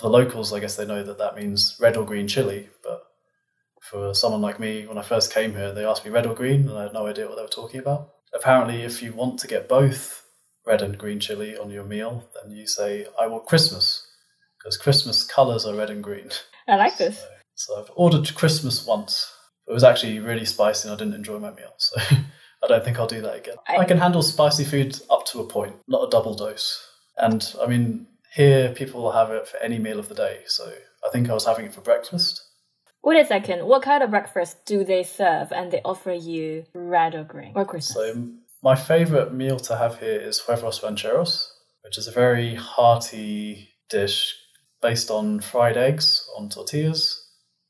for 0.00 0.06
the 0.06 0.12
locals, 0.12 0.52
I 0.52 0.60
guess 0.60 0.76
they 0.76 0.86
know 0.86 1.02
that 1.02 1.18
that 1.18 1.36
means 1.36 1.76
red 1.78 1.96
or 1.96 2.06
green 2.06 2.26
chili. 2.26 2.70
But 2.82 3.02
for 3.82 4.14
someone 4.14 4.40
like 4.40 4.58
me, 4.58 4.86
when 4.86 4.96
I 4.96 5.02
first 5.02 5.32
came 5.32 5.52
here, 5.52 5.74
they 5.74 5.84
asked 5.84 6.06
me 6.06 6.10
red 6.10 6.26
or 6.26 6.34
green, 6.34 6.68
and 6.68 6.78
I 6.78 6.84
had 6.84 6.94
no 6.94 7.06
idea 7.06 7.26
what 7.26 7.36
they 7.36 7.42
were 7.42 7.48
talking 7.48 7.80
about. 7.80 8.10
Apparently, 8.32 8.82
if 8.82 9.02
you 9.02 9.12
want 9.12 9.38
to 9.40 9.46
get 9.46 9.68
both 9.68 10.24
red 10.66 10.80
and 10.80 10.96
green 10.96 11.20
chili 11.20 11.56
on 11.56 11.70
your 11.70 11.84
meal, 11.84 12.24
then 12.34 12.56
you 12.56 12.66
say, 12.66 13.06
I 13.20 13.26
want 13.26 13.46
Christmas, 13.46 14.06
because 14.58 14.78
Christmas 14.78 15.22
colours 15.22 15.66
are 15.66 15.74
red 15.74 15.90
and 15.90 16.02
green. 16.02 16.30
I 16.66 16.76
like 16.76 16.96
this. 16.96 17.18
So, 17.18 17.74
so, 17.74 17.80
I've 17.80 17.90
ordered 17.94 18.34
Christmas 18.34 18.86
once. 18.86 19.30
It 19.68 19.72
was 19.72 19.84
actually 19.84 20.18
really 20.18 20.46
spicy 20.46 20.88
and 20.88 20.94
I 20.94 20.98
didn't 20.98 21.14
enjoy 21.14 21.38
my 21.38 21.50
meal. 21.50 21.74
So 21.76 22.00
I 22.64 22.66
don't 22.68 22.82
think 22.82 22.98
I'll 22.98 23.06
do 23.06 23.20
that 23.20 23.36
again. 23.36 23.56
I, 23.68 23.78
I 23.78 23.84
can 23.84 23.98
handle 23.98 24.22
spicy 24.22 24.64
food 24.64 24.98
up 25.10 25.26
to 25.26 25.40
a 25.40 25.46
point, 25.46 25.76
not 25.86 26.06
a 26.06 26.10
double 26.10 26.34
dose. 26.34 26.82
And 27.18 27.54
I 27.62 27.66
mean, 27.66 28.06
here 28.32 28.72
people 28.72 29.02
will 29.02 29.12
have 29.12 29.30
it 29.30 29.48
for 29.48 29.56
any 29.58 29.78
meal 29.78 29.98
of 29.98 30.08
the 30.08 30.14
day. 30.14 30.40
So 30.46 30.72
I 31.04 31.10
think 31.10 31.28
I 31.28 31.34
was 31.34 31.46
having 31.46 31.66
it 31.66 31.74
for 31.74 31.80
breakfast. 31.80 32.42
Wait 33.02 33.20
a 33.20 33.26
second. 33.26 33.66
What 33.66 33.82
kind 33.82 34.02
of 34.02 34.10
breakfast 34.10 34.64
do 34.66 34.84
they 34.84 35.02
serve 35.02 35.52
and 35.52 35.70
they 35.70 35.80
offer 35.84 36.12
you 36.12 36.66
red 36.74 37.14
or 37.14 37.24
green 37.24 37.52
or 37.54 37.64
Christmas? 37.64 37.94
So 37.94 38.28
my 38.62 38.76
favorite 38.76 39.32
meal 39.32 39.58
to 39.60 39.76
have 39.76 39.98
here 39.98 40.20
is 40.20 40.40
huevos 40.40 40.82
rancheros, 40.82 41.50
which 41.82 41.96
is 41.96 42.06
a 42.06 42.12
very 42.12 42.54
hearty 42.54 43.70
dish 43.88 44.34
based 44.82 45.10
on 45.10 45.40
fried 45.40 45.76
eggs 45.76 46.28
on 46.36 46.48
tortillas, 46.48 47.26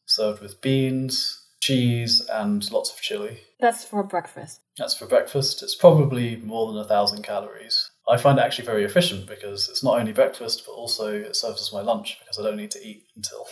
served 0.07 0.43
with 0.43 0.61
beans, 0.61 1.41
cheese, 1.61 2.27
and 2.33 2.71
lots 2.73 2.93
of 2.93 3.01
chili. 3.01 3.41
That's 3.61 3.85
for 3.85 4.03
breakfast. 4.03 4.61
That's 4.79 4.97
for 4.97 5.07
breakfast. 5.07 5.63
It's 5.63 5.75
probably 5.77 6.37
more 6.37 6.73
than 6.73 6.81
a 6.81 6.89
thousand 6.89 7.23
calories. 7.23 7.90
I 8.11 8.17
find 8.17 8.39
it 8.39 8.43
actually 8.43 8.67
very 8.67 8.85
efficient 8.85 9.27
because 9.27 9.69
it's 9.69 9.85
not 9.85 9.99
only 9.99 10.13
breakfast, 10.13 10.65
but 10.67 10.73
also 10.73 11.13
it 11.13 11.37
serves 11.37 11.63
as 11.63 11.73
my 11.73 11.81
lunch 11.81 12.19
because 12.21 12.39
I 12.39 12.43
don't 12.43 12.57
need 12.57 12.73
to 12.73 12.87
eat 12.87 13.05
until 13.15 13.47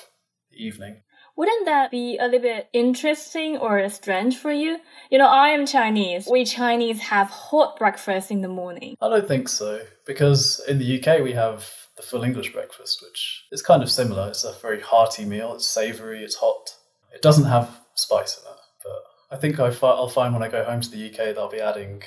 the 0.50 0.56
evening. 0.56 1.02
Wouldn't 1.36 1.66
that 1.66 1.92
be 1.92 2.18
a 2.18 2.24
little 2.24 2.40
bit 2.40 2.68
interesting 2.72 3.58
or 3.58 3.88
strange 3.90 4.36
for 4.36 4.50
you? 4.50 4.78
You 5.08 5.18
know, 5.18 5.28
I 5.28 5.50
am 5.50 5.66
Chinese. 5.66 6.26
We 6.28 6.44
Chinese 6.44 6.98
have 7.00 7.30
hot 7.30 7.78
breakfast 7.78 8.32
in 8.32 8.40
the 8.40 8.48
morning. 8.48 8.96
I 9.00 9.08
don't 9.08 9.28
think 9.28 9.48
so, 9.48 9.82
because 10.04 10.60
in 10.66 10.78
the 10.78 10.98
UK 10.98 11.22
we 11.22 11.34
have 11.34 11.70
the 11.96 12.02
full 12.02 12.24
English 12.24 12.52
breakfast, 12.52 13.02
which 13.02 13.44
is 13.52 13.62
kind 13.62 13.84
of 13.84 13.90
similar. 13.90 14.26
It's 14.28 14.42
a 14.42 14.52
very 14.60 14.80
hearty 14.80 15.24
meal, 15.24 15.54
it's 15.54 15.68
savoury, 15.68 16.24
it's 16.24 16.34
hot. 16.34 16.70
It 17.14 17.22
doesn't 17.22 17.44
have 17.44 17.70
spice 17.94 18.36
in 18.36 18.50
it, 18.50 18.58
but 18.82 19.36
I 19.36 19.40
think 19.40 19.60
I'll 19.60 20.08
find 20.08 20.34
when 20.34 20.42
I 20.42 20.48
go 20.48 20.64
home 20.64 20.80
to 20.80 20.90
the 20.90 21.08
UK 21.08 21.16
that 21.16 21.38
I'll 21.38 21.48
be 21.48 21.60
adding 21.60 22.02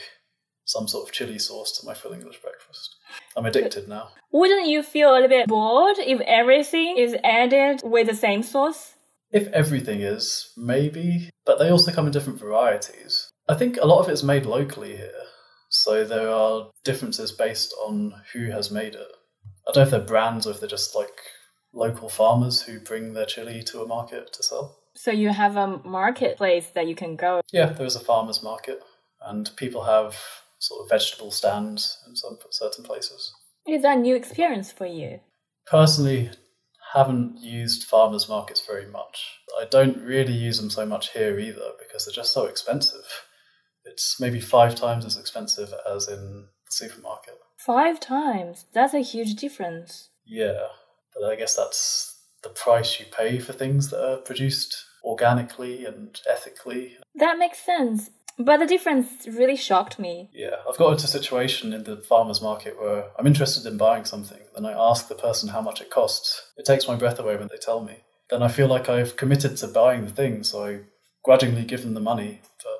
some 0.65 0.87
sort 0.87 1.07
of 1.07 1.13
chili 1.13 1.39
sauce 1.39 1.79
to 1.79 1.85
my 1.85 1.93
full 1.93 2.13
English 2.13 2.41
breakfast. 2.41 2.95
I'm 3.35 3.45
addicted 3.45 3.87
now. 3.87 4.09
Wouldn't 4.31 4.67
you 4.67 4.83
feel 4.83 5.11
a 5.11 5.13
little 5.13 5.27
bit 5.27 5.47
bored 5.47 5.97
if 5.99 6.21
everything 6.21 6.97
is 6.97 7.15
added 7.23 7.81
with 7.83 8.07
the 8.07 8.15
same 8.15 8.43
sauce? 8.43 8.95
If 9.31 9.47
everything 9.47 10.01
is, 10.01 10.51
maybe, 10.57 11.29
but 11.45 11.57
they 11.57 11.69
also 11.69 11.91
come 11.91 12.05
in 12.05 12.11
different 12.11 12.39
varieties. 12.39 13.29
I 13.47 13.55
think 13.55 13.77
a 13.77 13.85
lot 13.85 13.99
of 13.99 14.09
it 14.09 14.13
is 14.13 14.23
made 14.23 14.45
locally 14.45 14.95
here, 14.95 15.23
so 15.69 16.03
there 16.03 16.29
are 16.29 16.69
differences 16.83 17.31
based 17.31 17.73
on 17.85 18.13
who 18.33 18.51
has 18.51 18.71
made 18.71 18.95
it. 18.95 19.07
I 19.67 19.71
don't 19.71 19.77
know 19.77 19.83
if 19.83 19.91
they're 19.91 19.99
brands 20.01 20.45
or 20.45 20.51
if 20.51 20.59
they're 20.59 20.69
just 20.69 20.95
like 20.95 21.21
local 21.73 22.09
farmers 22.09 22.61
who 22.61 22.79
bring 22.79 23.13
their 23.13 23.25
chili 23.25 23.63
to 23.63 23.81
a 23.81 23.87
market 23.87 24.33
to 24.33 24.43
sell. 24.43 24.77
So 24.95 25.11
you 25.11 25.29
have 25.29 25.55
a 25.55 25.79
marketplace 25.85 26.67
that 26.75 26.87
you 26.87 26.95
can 26.95 27.15
go. 27.15 27.41
Yeah, 27.51 27.67
there 27.67 27.85
is 27.85 27.95
a 27.95 28.01
farmer's 28.01 28.43
market, 28.43 28.81
and 29.21 29.49
people 29.55 29.83
have 29.83 30.17
sort 30.61 30.83
of 30.83 30.89
vegetable 30.89 31.31
stands 31.31 31.97
in 32.07 32.15
some 32.15 32.37
certain 32.51 32.83
places. 32.83 33.33
Is 33.67 33.81
that 33.81 33.97
a 33.97 34.01
new 34.01 34.15
experience 34.15 34.71
for 34.71 34.85
you? 34.85 35.19
Personally, 35.65 36.29
haven't 36.93 37.37
used 37.39 37.83
farmers 37.83 38.29
markets 38.29 38.61
very 38.65 38.85
much. 38.85 39.39
I 39.59 39.65
don't 39.65 39.97
really 39.97 40.33
use 40.33 40.59
them 40.59 40.69
so 40.69 40.85
much 40.85 41.11
here 41.13 41.39
either 41.39 41.71
because 41.79 42.05
they're 42.05 42.13
just 42.13 42.33
so 42.33 42.45
expensive. 42.45 43.05
It's 43.85 44.19
maybe 44.19 44.39
five 44.39 44.75
times 44.75 45.05
as 45.05 45.17
expensive 45.17 45.73
as 45.89 46.07
in 46.07 46.45
the 46.65 46.71
supermarket. 46.71 47.39
Five 47.57 47.99
times? 47.99 48.65
That's 48.73 48.93
a 48.93 48.99
huge 48.99 49.35
difference. 49.35 50.09
Yeah, 50.25 50.67
but 51.13 51.27
I 51.27 51.35
guess 51.35 51.55
that's 51.55 52.19
the 52.43 52.49
price 52.49 52.99
you 52.99 53.05
pay 53.15 53.39
for 53.39 53.53
things 53.53 53.89
that 53.89 54.03
are 54.03 54.17
produced 54.17 54.85
organically 55.03 55.85
and 55.85 56.19
ethically. 56.29 56.97
That 57.15 57.37
makes 57.37 57.59
sense. 57.59 58.11
But 58.43 58.57
the 58.57 58.65
difference 58.65 59.27
really 59.27 59.55
shocked 59.55 59.99
me. 59.99 60.29
Yeah, 60.33 60.55
I've 60.67 60.77
got 60.77 60.91
into 60.91 61.05
a 61.05 61.07
situation 61.07 61.73
in 61.73 61.83
the 61.83 61.97
farmer's 61.97 62.41
market 62.41 62.79
where 62.79 63.05
I'm 63.17 63.27
interested 63.27 63.65
in 63.65 63.77
buying 63.77 64.05
something, 64.05 64.39
then 64.55 64.65
I 64.65 64.71
ask 64.71 65.07
the 65.07 65.15
person 65.15 65.49
how 65.49 65.61
much 65.61 65.81
it 65.81 65.89
costs. 65.89 66.41
It 66.57 66.65
takes 66.65 66.87
my 66.87 66.95
breath 66.95 67.19
away 67.19 67.35
when 67.37 67.47
they 67.47 67.57
tell 67.57 67.83
me. 67.83 67.97
Then 68.29 68.43
I 68.43 68.47
feel 68.47 68.67
like 68.67 68.89
I've 68.89 69.17
committed 69.17 69.57
to 69.57 69.67
buying 69.67 70.05
the 70.05 70.11
thing, 70.11 70.43
so 70.43 70.65
I 70.65 70.79
grudgingly 71.23 71.65
give 71.65 71.83
them 71.83 71.93
the 71.93 71.99
money, 71.99 72.41
but 72.63 72.79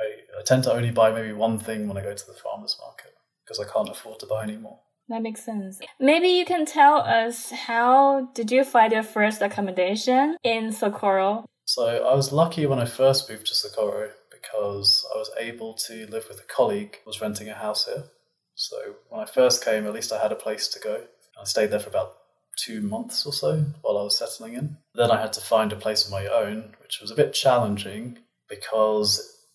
I, 0.00 0.40
I 0.40 0.42
tend 0.44 0.64
to 0.64 0.72
only 0.72 0.90
buy 0.90 1.12
maybe 1.12 1.32
one 1.32 1.58
thing 1.58 1.88
when 1.88 1.98
I 1.98 2.02
go 2.02 2.14
to 2.14 2.26
the 2.26 2.32
farmer's 2.32 2.76
market 2.80 3.12
because 3.44 3.60
I 3.60 3.70
can't 3.70 3.88
afford 3.88 4.18
to 4.20 4.26
buy 4.26 4.44
anymore. 4.44 4.80
That 5.08 5.22
makes 5.22 5.44
sense. 5.44 5.78
Maybe 6.00 6.28
you 6.28 6.44
can 6.44 6.64
tell 6.64 6.96
us 6.96 7.50
how 7.50 8.30
did 8.34 8.50
you 8.50 8.64
find 8.64 8.92
your 8.92 9.02
first 9.02 9.42
accommodation 9.42 10.36
in 10.42 10.72
Socorro? 10.72 11.44
So 11.64 11.84
I 11.84 12.14
was 12.14 12.32
lucky 12.32 12.66
when 12.66 12.78
I 12.78 12.86
first 12.86 13.28
moved 13.28 13.46
to 13.48 13.54
Socorro 13.54 14.10
because 14.42 15.06
I 15.14 15.18
was 15.18 15.30
able 15.38 15.74
to 15.74 16.06
live 16.06 16.26
with 16.28 16.40
a 16.40 16.54
colleague 16.54 16.98
who 17.04 17.10
was 17.10 17.20
renting 17.20 17.48
a 17.48 17.54
house 17.54 17.86
here. 17.86 18.04
So 18.54 18.76
when 19.08 19.20
I 19.20 19.26
first 19.26 19.64
came, 19.64 19.86
at 19.86 19.94
least 19.94 20.12
I 20.12 20.20
had 20.20 20.32
a 20.32 20.36
place 20.36 20.68
to 20.68 20.80
go. 20.80 21.04
I 21.40 21.44
stayed 21.44 21.70
there 21.70 21.80
for 21.80 21.88
about 21.88 22.18
two 22.56 22.80
months 22.82 23.24
or 23.24 23.32
so 23.32 23.64
while 23.80 23.98
I 23.98 24.02
was 24.02 24.18
settling 24.18 24.54
in. 24.54 24.76
Then 24.94 25.10
I 25.10 25.20
had 25.20 25.32
to 25.34 25.40
find 25.40 25.72
a 25.72 25.76
place 25.76 26.04
of 26.04 26.12
my 26.12 26.26
own, 26.26 26.74
which 26.82 27.00
was 27.00 27.10
a 27.10 27.16
bit 27.16 27.32
challenging 27.32 28.18
because, 28.48 29.46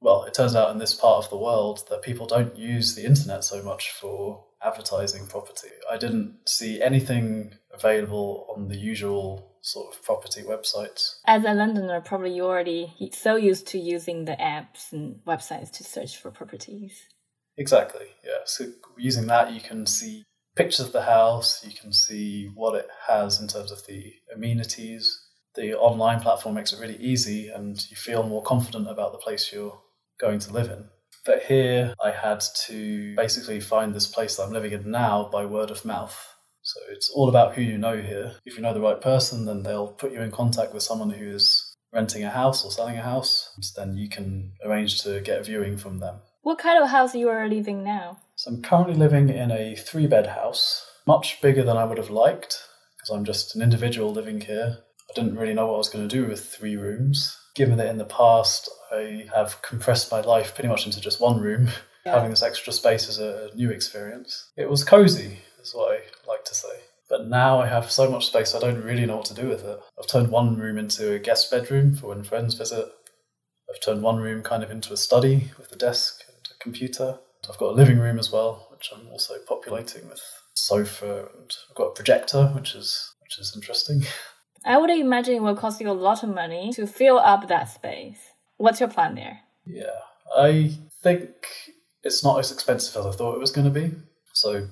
well, 0.00 0.24
it 0.24 0.34
turns 0.34 0.56
out 0.56 0.70
in 0.70 0.78
this 0.78 0.94
part 0.94 1.24
of 1.24 1.30
the 1.30 1.36
world 1.36 1.84
that 1.90 2.02
people 2.02 2.26
don't 2.26 2.56
use 2.56 2.94
the 2.94 3.04
internet 3.04 3.44
so 3.44 3.62
much 3.62 3.90
for 3.90 4.44
advertising 4.62 5.26
property. 5.26 5.68
I 5.90 5.96
didn't 5.96 6.48
see 6.48 6.80
anything 6.80 7.54
available 7.72 8.46
on 8.54 8.68
the 8.68 8.76
usual 8.76 9.49
sort 9.62 9.94
of 9.94 10.02
property 10.02 10.42
websites. 10.42 11.16
As 11.26 11.44
a 11.44 11.54
Londoner, 11.54 12.00
probably 12.00 12.34
you're 12.34 12.46
already 12.46 12.92
so 13.12 13.36
used 13.36 13.66
to 13.68 13.78
using 13.78 14.24
the 14.24 14.36
apps 14.40 14.92
and 14.92 15.20
websites 15.26 15.70
to 15.72 15.84
search 15.84 16.16
for 16.16 16.30
properties. 16.30 17.02
Exactly, 17.56 18.06
yeah. 18.24 18.40
So 18.46 18.66
using 18.96 19.26
that, 19.26 19.52
you 19.52 19.60
can 19.60 19.86
see 19.86 20.24
pictures 20.56 20.86
of 20.86 20.92
the 20.92 21.02
house, 21.02 21.64
you 21.64 21.72
can 21.78 21.92
see 21.92 22.50
what 22.54 22.74
it 22.74 22.88
has 23.06 23.40
in 23.40 23.48
terms 23.48 23.70
of 23.70 23.86
the 23.86 24.12
amenities. 24.34 25.26
The 25.56 25.76
online 25.76 26.20
platform 26.20 26.54
makes 26.54 26.72
it 26.72 26.80
really 26.80 26.96
easy, 26.96 27.48
and 27.48 27.78
you 27.90 27.96
feel 27.96 28.22
more 28.22 28.42
confident 28.42 28.88
about 28.88 29.12
the 29.12 29.18
place 29.18 29.52
you're 29.52 29.80
going 30.20 30.38
to 30.40 30.52
live 30.52 30.70
in. 30.70 30.84
But 31.26 31.42
here, 31.42 31.94
I 32.02 32.12
had 32.12 32.42
to 32.66 33.14
basically 33.14 33.60
find 33.60 33.94
this 33.94 34.06
place 34.06 34.36
that 34.36 34.44
I'm 34.44 34.52
living 34.52 34.72
in 34.72 34.90
now 34.90 35.28
by 35.30 35.44
word 35.44 35.70
of 35.70 35.84
mouth. 35.84 36.16
So 36.62 36.80
it's 36.90 37.10
all 37.10 37.28
about 37.28 37.54
who 37.54 37.62
you 37.62 37.78
know 37.78 38.00
here. 38.00 38.36
If 38.44 38.56
you 38.56 38.62
know 38.62 38.74
the 38.74 38.80
right 38.80 39.00
person, 39.00 39.46
then 39.46 39.62
they'll 39.62 39.88
put 39.88 40.12
you 40.12 40.20
in 40.20 40.30
contact 40.30 40.74
with 40.74 40.82
someone 40.82 41.10
who 41.10 41.28
is 41.28 41.76
renting 41.92 42.24
a 42.24 42.30
house 42.30 42.64
or 42.64 42.70
selling 42.70 42.98
a 42.98 43.02
house. 43.02 43.50
Then 43.76 43.96
you 43.96 44.08
can 44.08 44.52
arrange 44.64 45.02
to 45.02 45.20
get 45.20 45.40
a 45.40 45.44
viewing 45.44 45.76
from 45.76 45.98
them. 45.98 46.20
What 46.42 46.58
kind 46.58 46.82
of 46.82 46.90
house 46.90 47.14
are 47.14 47.18
you 47.18 47.28
are 47.28 47.48
living 47.48 47.84
now? 47.84 48.18
So 48.36 48.50
I'm 48.50 48.62
currently 48.62 48.94
living 48.94 49.28
in 49.28 49.50
a 49.50 49.74
three 49.74 50.06
bed 50.06 50.28
house, 50.28 50.86
much 51.06 51.40
bigger 51.42 51.62
than 51.62 51.76
I 51.76 51.84
would 51.84 51.98
have 51.98 52.10
liked 52.10 52.62
because 52.96 53.10
I'm 53.10 53.24
just 53.24 53.54
an 53.54 53.62
individual 53.62 54.12
living 54.12 54.40
here. 54.40 54.78
I 55.10 55.12
didn't 55.14 55.36
really 55.36 55.54
know 55.54 55.66
what 55.66 55.74
I 55.74 55.78
was 55.78 55.88
going 55.88 56.08
to 56.08 56.14
do 56.14 56.26
with 56.26 56.44
three 56.44 56.76
rooms. 56.76 57.36
Given 57.54 57.78
that 57.78 57.88
in 57.88 57.98
the 57.98 58.04
past 58.04 58.70
I 58.92 59.26
have 59.34 59.60
compressed 59.62 60.10
my 60.10 60.20
life 60.20 60.54
pretty 60.54 60.68
much 60.68 60.86
into 60.86 61.00
just 61.00 61.20
one 61.20 61.40
room, 61.40 61.68
yeah. 62.06 62.14
having 62.14 62.30
this 62.30 62.42
extra 62.42 62.72
space 62.72 63.08
is 63.08 63.18
a 63.18 63.50
new 63.54 63.70
experience. 63.70 64.50
It 64.56 64.70
was 64.70 64.84
cozy, 64.84 65.40
is 65.62 65.74
what 65.74 65.92
I 65.92 66.00
like 66.28 66.44
to 66.44 66.54
say. 66.54 66.68
But 67.08 67.26
now 67.26 67.60
I 67.60 67.66
have 67.66 67.90
so 67.90 68.08
much 68.10 68.26
space, 68.26 68.54
I 68.54 68.60
don't 68.60 68.84
really 68.84 69.04
know 69.04 69.16
what 69.16 69.26
to 69.26 69.34
do 69.34 69.48
with 69.48 69.64
it. 69.64 69.80
I've 69.98 70.06
turned 70.06 70.30
one 70.30 70.56
room 70.56 70.78
into 70.78 71.12
a 71.12 71.18
guest 71.18 71.50
bedroom 71.50 71.96
for 71.96 72.08
when 72.08 72.22
friends 72.22 72.54
visit. 72.54 72.86
I've 73.68 73.80
turned 73.80 74.02
one 74.02 74.18
room 74.18 74.42
kind 74.42 74.62
of 74.62 74.70
into 74.70 74.92
a 74.92 74.96
study 74.96 75.50
with 75.58 75.72
a 75.72 75.76
desk 75.76 76.22
and 76.28 76.36
a 76.50 76.62
computer. 76.62 77.18
I've 77.48 77.58
got 77.58 77.72
a 77.72 77.74
living 77.74 77.98
room 77.98 78.18
as 78.18 78.30
well, 78.30 78.68
which 78.70 78.90
I'm 78.94 79.08
also 79.08 79.34
populating 79.48 80.08
with 80.08 80.20
sofa, 80.54 81.28
and 81.36 81.52
I've 81.68 81.76
got 81.76 81.86
a 81.86 81.94
projector, 81.94 82.46
which 82.48 82.74
is 82.74 83.14
which 83.22 83.38
is 83.38 83.52
interesting. 83.54 84.02
I 84.64 84.76
would 84.76 84.90
imagine 84.90 85.36
it 85.36 85.42
will 85.42 85.56
cost 85.56 85.80
you 85.80 85.90
a 85.90 85.92
lot 85.92 86.22
of 86.22 86.28
money 86.28 86.72
to 86.74 86.86
fill 86.86 87.18
up 87.18 87.48
that 87.48 87.70
space. 87.70 88.18
What's 88.58 88.80
your 88.80 88.90
plan 88.90 89.14
there? 89.14 89.40
Yeah, 89.64 90.00
I 90.36 90.72
think 91.02 91.30
it's 92.02 92.22
not 92.22 92.38
as 92.38 92.52
expensive 92.52 92.96
as 92.96 93.06
I 93.06 93.16
thought 93.16 93.34
it 93.34 93.40
was 93.40 93.52
going 93.52 93.72
to 93.72 93.80
be. 93.80 93.92
So, 94.34 94.68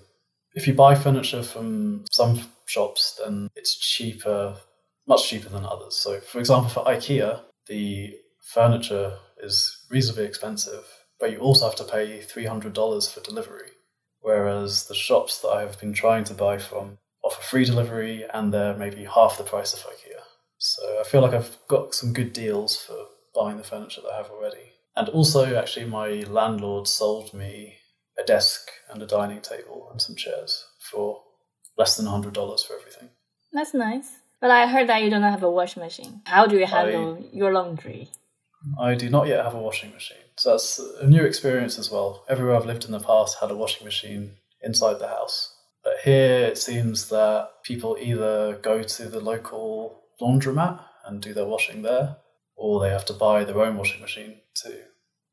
if 0.58 0.66
you 0.66 0.74
buy 0.74 0.96
furniture 0.96 1.44
from 1.44 2.04
some 2.10 2.40
shops, 2.66 3.20
then 3.24 3.48
it's 3.54 3.76
cheaper, 3.76 4.56
much 5.06 5.28
cheaper 5.28 5.48
than 5.48 5.64
others. 5.64 5.94
So, 5.94 6.18
for 6.18 6.40
example, 6.40 6.68
for 6.68 6.84
IKEA, 6.84 7.40
the 7.68 8.16
furniture 8.42 9.18
is 9.40 9.86
reasonably 9.88 10.24
expensive, 10.24 10.84
but 11.20 11.30
you 11.30 11.38
also 11.38 11.66
have 11.66 11.76
to 11.76 11.84
pay 11.84 12.18
$300 12.18 13.14
for 13.14 13.20
delivery. 13.20 13.70
Whereas 14.20 14.88
the 14.88 14.96
shops 14.96 15.40
that 15.42 15.48
I 15.50 15.60
have 15.60 15.78
been 15.78 15.92
trying 15.92 16.24
to 16.24 16.34
buy 16.34 16.58
from 16.58 16.98
offer 17.22 17.40
free 17.40 17.64
delivery 17.64 18.24
and 18.34 18.52
they're 18.52 18.76
maybe 18.76 19.04
half 19.04 19.38
the 19.38 19.44
price 19.44 19.72
of 19.74 19.80
IKEA. 19.80 20.22
So 20.58 20.82
I 21.00 21.04
feel 21.04 21.20
like 21.20 21.34
I've 21.34 21.56
got 21.68 21.94
some 21.94 22.12
good 22.12 22.32
deals 22.32 22.76
for 22.76 22.96
buying 23.32 23.58
the 23.58 23.62
furniture 23.62 24.00
that 24.00 24.12
I 24.12 24.16
have 24.16 24.30
already. 24.30 24.72
And 24.96 25.08
also, 25.10 25.54
actually, 25.54 25.86
my 25.86 26.24
landlord 26.28 26.88
sold 26.88 27.32
me 27.32 27.76
a 28.18 28.24
desk 28.24 28.70
and 28.90 29.02
a 29.02 29.06
dining 29.06 29.40
table 29.40 29.88
and 29.90 30.00
some 30.00 30.16
chairs 30.16 30.64
for 30.90 31.22
less 31.76 31.96
than 31.96 32.06
$100 32.06 32.32
for 32.66 32.74
everything. 32.78 33.10
That's 33.52 33.74
nice. 33.74 34.10
But 34.40 34.50
I 34.50 34.66
heard 34.66 34.88
that 34.88 35.02
you 35.02 35.10
don't 35.10 35.22
have 35.22 35.42
a 35.42 35.50
washing 35.50 35.82
machine. 35.82 36.20
How 36.24 36.46
do 36.46 36.56
you 36.56 36.66
handle 36.66 37.18
I, 37.18 37.36
your 37.36 37.52
laundry? 37.52 38.08
I 38.78 38.94
do 38.94 39.08
not 39.10 39.26
yet 39.26 39.44
have 39.44 39.54
a 39.54 39.60
washing 39.60 39.92
machine. 39.92 40.18
So 40.36 40.50
that's 40.50 40.78
a 41.00 41.06
new 41.06 41.24
experience 41.24 41.78
as 41.78 41.90
well. 41.90 42.24
Everywhere 42.28 42.56
I've 42.56 42.66
lived 42.66 42.84
in 42.84 42.92
the 42.92 43.00
past 43.00 43.38
had 43.40 43.50
a 43.50 43.56
washing 43.56 43.84
machine 43.84 44.36
inside 44.62 44.98
the 44.98 45.08
house. 45.08 45.54
But 45.82 45.94
here 46.04 46.44
it 46.44 46.58
seems 46.58 47.08
that 47.08 47.50
people 47.64 47.96
either 48.00 48.58
go 48.62 48.82
to 48.82 49.08
the 49.08 49.20
local 49.20 50.02
laundromat 50.20 50.80
and 51.06 51.22
do 51.22 51.32
their 51.32 51.46
washing 51.46 51.82
there, 51.82 52.16
or 52.56 52.80
they 52.80 52.90
have 52.90 53.06
to 53.06 53.12
buy 53.12 53.44
their 53.44 53.60
own 53.60 53.76
washing 53.76 54.00
machine 54.00 54.36
to 54.62 54.82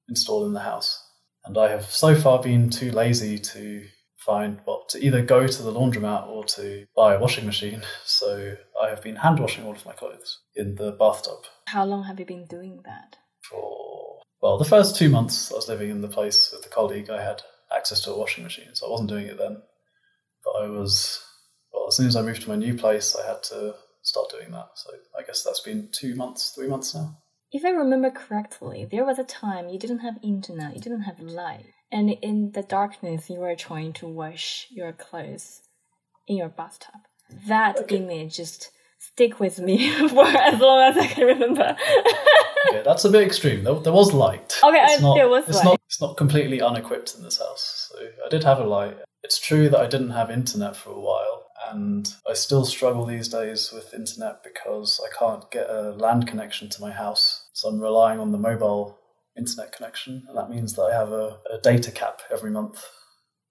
install 0.08 0.46
in 0.46 0.54
the 0.54 0.62
house. 0.62 1.05
And 1.46 1.58
I 1.58 1.70
have 1.70 1.86
so 1.86 2.16
far 2.16 2.42
been 2.42 2.70
too 2.70 2.92
lazy 2.92 3.38
to 3.38 3.86
find 4.18 4.60
what 4.66 4.90
to 4.90 5.06
either 5.06 5.22
go 5.22 5.46
to 5.46 5.64
the 5.64 5.72
laundromat 5.72 6.28
or 6.28 6.44
to 6.44 6.88
buy 6.96 7.14
a 7.14 7.20
washing 7.20 7.46
machine. 7.46 7.84
So 8.04 8.56
I 8.82 8.90
have 8.90 9.04
been 9.04 9.18
hand 9.18 9.40
washing 9.40 9.64
all 9.64 9.74
of 9.74 9.86
my 9.86 9.94
clothes 9.94 10.40
in 10.56 10.76
the 10.76 10.92
bathtub. 10.92 11.46
How 11.68 11.86
long 11.86 12.04
have 12.06 12.20
you 12.20 12.26
been 12.26 12.46
doing 12.46 12.82
that? 12.86 13.18
For 13.50 14.22
well, 14.42 14.58
the 14.58 14.66
first 14.66 14.96
two 14.96 15.10
months 15.10 15.52
I 15.52 15.56
was 15.56 15.70
living 15.70 15.90
in 15.90 16.02
the 16.02 16.08
place 16.08 16.52
with 16.52 16.64
the 16.64 16.70
colleague, 16.70 17.10
I 17.10 17.22
had 17.22 17.42
access 17.76 18.02
to 18.02 18.12
a 18.12 18.18
washing 18.18 18.44
machine, 18.44 18.74
so 18.74 18.88
I 18.88 18.92
wasn't 18.92 19.10
doing 19.10 19.28
it 19.28 19.38
then. 19.38 19.62
But 20.44 20.64
I 20.64 20.68
was 20.68 21.24
well, 21.74 21.88
as 21.88 21.98
soon 21.98 22.08
as 22.08 22.16
I 22.16 22.22
moved 22.22 22.42
to 22.44 22.50
my 22.50 22.56
new 22.56 22.76
place, 22.76 23.16
I 23.16 23.28
had 23.28 23.44
to 23.44 23.76
start 24.02 24.30
doing 24.32 24.52
that. 24.52 24.70
So 24.76 24.92
I 25.18 25.24
guess 25.24 25.44
that's 25.44 25.60
been 25.60 25.90
two 25.92 26.16
months, 26.16 26.52
three 26.52 26.68
months 26.68 26.96
now. 26.96 27.18
If 27.52 27.64
I 27.64 27.70
remember 27.70 28.12
correctly, 28.12 28.88
there 28.90 29.06
was 29.06 29.20
a 29.20 29.24
time 29.24 29.70
you 29.70 29.80
didn't 29.80 30.00
have 30.00 30.16
internet, 30.24 30.76
you 30.76 30.82
didn't 30.82 31.02
have 31.02 31.20
light, 31.20 31.66
and 31.92 32.10
in 32.10 32.52
the 32.52 32.64
darkness 32.64 33.30
you 33.30 33.40
were 33.40 33.56
trying 33.56 33.94
to 33.94 34.08
wash 34.08 34.68
your 34.72 34.92
clothes 34.92 35.62
in 36.28 36.38
your 36.38 36.50
bathtub. 36.50 37.02
That 37.48 37.78
okay. 37.78 37.98
image 37.98 38.38
just 38.38 38.72
stick 39.00 39.40
with 39.40 39.60
me 39.60 39.92
for 40.10 40.26
as 40.26 40.60
long 40.60 40.82
as 40.92 40.98
I 40.98 41.08
can 41.08 41.26
remember. 41.26 41.76
okay, 42.70 42.84
that's 42.84 43.06
a 43.06 43.10
bit 43.10 43.24
extreme. 43.26 43.64
There, 43.64 43.76
there 43.76 43.94
was 43.94 44.14
light. 44.14 44.60
Okay, 44.64 44.84
it's 44.84 45.02
not, 45.02 45.16
there 45.16 45.30
was 45.30 45.48
it's 45.48 45.58
light. 45.58 45.66
Not, 45.66 45.82
it's 45.88 46.02
not 46.02 46.18
completely 46.18 46.62
unequipped 46.62 47.16
in 47.16 47.24
this 47.24 47.40
house. 47.40 47.92
So 47.92 48.06
I 48.26 48.30
did 48.30 48.44
have 48.44 48.60
a 48.60 48.64
light. 48.64 48.98
It's 49.24 49.40
true 49.40 49.70
that 49.70 49.80
I 49.80 49.88
didn't 49.88 50.12
have 50.12 50.30
internet 50.30 50.76
for 50.76 50.92
a 50.92 51.00
while, 51.00 51.25
and 51.72 52.08
I 52.30 52.34
still 52.34 52.66
struggle 52.66 53.06
these 53.06 53.28
days 53.28 53.72
with 53.72 53.94
internet 53.94 54.44
because 54.44 55.02
I 55.04 55.10
can't 55.18 55.50
get 55.52 55.70
a 55.70 55.92
land 55.92 56.28
connection 56.28 56.70
to 56.70 56.82
my 56.82 56.92
house. 56.92 57.48
So 57.54 57.70
I'm 57.70 57.80
relying 57.80 58.20
on 58.20 58.32
the 58.32 58.38
mobile 58.38 59.00
internet 59.38 59.72
connection, 59.72 60.26
and 60.28 60.38
that 60.38 60.50
means 60.50 60.74
that 60.74 60.84
I 60.84 60.94
have 60.94 61.12
a, 61.12 61.40
a 61.52 61.58
data 61.62 61.92
cap 61.92 62.22
every 62.32 62.52
month, 62.52 62.84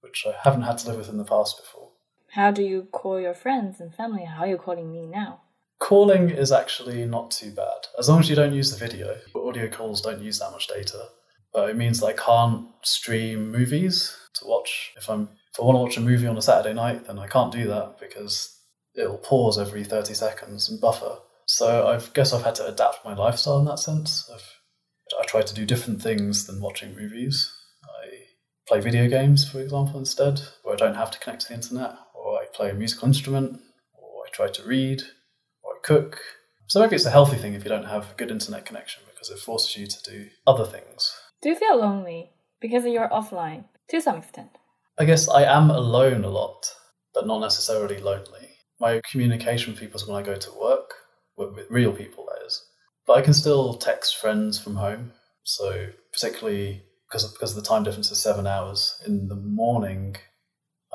which 0.01 0.25
I 0.27 0.35
haven't 0.43 0.63
had 0.63 0.79
to 0.79 0.89
live 0.89 0.99
with 0.99 1.09
in 1.09 1.19
the 1.19 1.25
past 1.25 1.61
before. 1.63 1.91
How 2.31 2.51
do 2.51 2.63
you 2.63 2.89
call 2.91 3.21
your 3.21 3.35
friends 3.35 3.81
and 3.81 3.95
family? 3.95 4.25
How 4.25 4.43
are 4.43 4.49
you 4.49 4.57
calling 4.57 4.91
me 4.91 5.07
now? 5.07 5.43
Calling 5.79 6.31
is 6.31 6.51
actually 6.51 7.05
not 7.05 7.31
too 7.31 7.51
bad, 7.51 7.87
as 7.99 8.09
long 8.09 8.21
as 8.21 8.31
you 8.31 8.37
don't 8.37 8.55
use 8.55 8.71
the 8.71 8.79
video. 8.79 9.17
Audio 9.37 9.69
calls 9.69 10.01
don't 10.01 10.23
use 10.23 10.39
that 10.39 10.51
much 10.51 10.67
data, 10.67 11.09
but 11.53 11.69
it 11.69 11.77
means 11.77 12.01
that 12.01 12.07
I 12.07 12.13
can't 12.13 12.67
stream 12.83 13.53
movies 13.53 14.17
to 14.35 14.47
watch. 14.47 14.93
If 14.97 15.09
I'm 15.09 15.29
if 15.55 15.61
I 15.61 15.65
want 15.65 15.77
to 15.77 15.83
watch 15.83 15.97
a 15.97 16.01
movie 16.01 16.27
on 16.27 16.37
a 16.37 16.43
Saturday 16.43 16.75
night, 16.75 17.07
then 17.07 17.19
I 17.19 17.29
can't 17.29 17.53
do 17.53 17.69
that 17.69 18.01
because 18.01 18.59
it'll 18.97 19.19
pause 19.19 19.57
every 19.57 19.85
30 19.85 20.13
seconds 20.13 20.69
and 20.69 20.81
buffer. 20.81 21.19
So 21.47 21.87
I 21.87 22.01
guess 22.13 22.33
I've 22.33 22.43
had 22.43 22.57
to 22.57 22.67
adapt 22.67 23.05
my 23.05 23.15
lifestyle 23.15 23.61
in 23.61 23.67
that 23.67 23.79
sense. 23.79 24.29
I've, 24.33 24.59
I 25.21 25.25
try 25.25 25.43
to 25.43 25.55
do 25.55 25.65
different 25.65 26.03
things 26.03 26.47
than 26.47 26.61
watching 26.61 26.97
movies. 26.97 27.53
I 27.85 28.25
play 28.67 28.81
video 28.81 29.09
games, 29.09 29.49
for 29.49 29.61
example, 29.61 30.01
instead, 30.01 30.41
where 30.65 30.75
I 30.75 30.77
don't 30.77 30.97
have 30.97 31.13
to 31.13 31.21
connect 31.21 31.43
to 31.43 31.49
the 31.49 31.55
internet, 31.55 31.95
or 32.15 32.37
I 32.37 32.47
play 32.53 32.71
a 32.71 32.75
musical 32.75 33.07
instrument, 33.07 33.61
or 33.93 34.25
I 34.27 34.31
try 34.33 34.49
to 34.49 34.63
read, 34.67 35.03
or 35.63 35.75
I 35.75 35.79
cook. 35.85 36.19
So 36.67 36.81
maybe 36.81 36.97
it's 36.97 37.07
a 37.07 37.11
healthy 37.11 37.37
thing 37.37 37.55
if 37.55 37.63
you 37.63 37.71
don't 37.71 37.85
have 37.85 38.11
a 38.11 38.15
good 38.17 38.33
internet 38.33 38.67
connection 38.67 39.05
because 39.07 39.31
it 39.31 39.39
forces 39.39 39.77
you 39.77 39.87
to 39.87 40.03
do 40.03 40.31
other 40.49 40.65
things. 40.65 41.15
Do 41.43 41.51
you 41.51 41.55
feel 41.55 41.79
lonely 41.79 42.31
because 42.61 42.85
you're 42.87 43.09
offline 43.09 43.67
to 43.91 44.01
some 44.01 44.17
extent? 44.17 44.51
I 44.97 45.05
guess 45.05 45.29
I 45.29 45.43
am 45.43 45.71
alone 45.71 46.23
a 46.23 46.29
lot, 46.29 46.73
but 47.15 47.27
not 47.27 47.41
necessarily 47.41 47.99
lonely. 48.01 48.49
My 48.79 49.01
communication 49.11 49.73
with 49.73 49.81
people 49.81 50.01
is 50.01 50.07
when 50.07 50.17
I 50.17 50.25
go 50.25 50.37
to 50.37 50.61
work, 50.61 50.95
with 51.37 51.67
real 51.69 51.93
people, 51.93 52.27
that 52.27 52.47
is. 52.47 52.65
But 53.05 53.19
I 53.19 53.23
can 53.23 53.35
still 53.35 53.75
text 53.75 54.19
friends 54.19 54.61
from 54.61 54.77
home. 54.77 55.11
So, 55.43 55.89
particularly 56.13 56.85
because 57.09 57.25
of, 57.25 57.33
because 57.33 57.57
the 57.57 57.63
time 57.63 57.83
difference 57.83 58.13
is 58.13 58.19
seven 58.19 58.47
hours, 58.47 59.03
in 59.05 59.27
the 59.27 59.35
morning, 59.35 60.15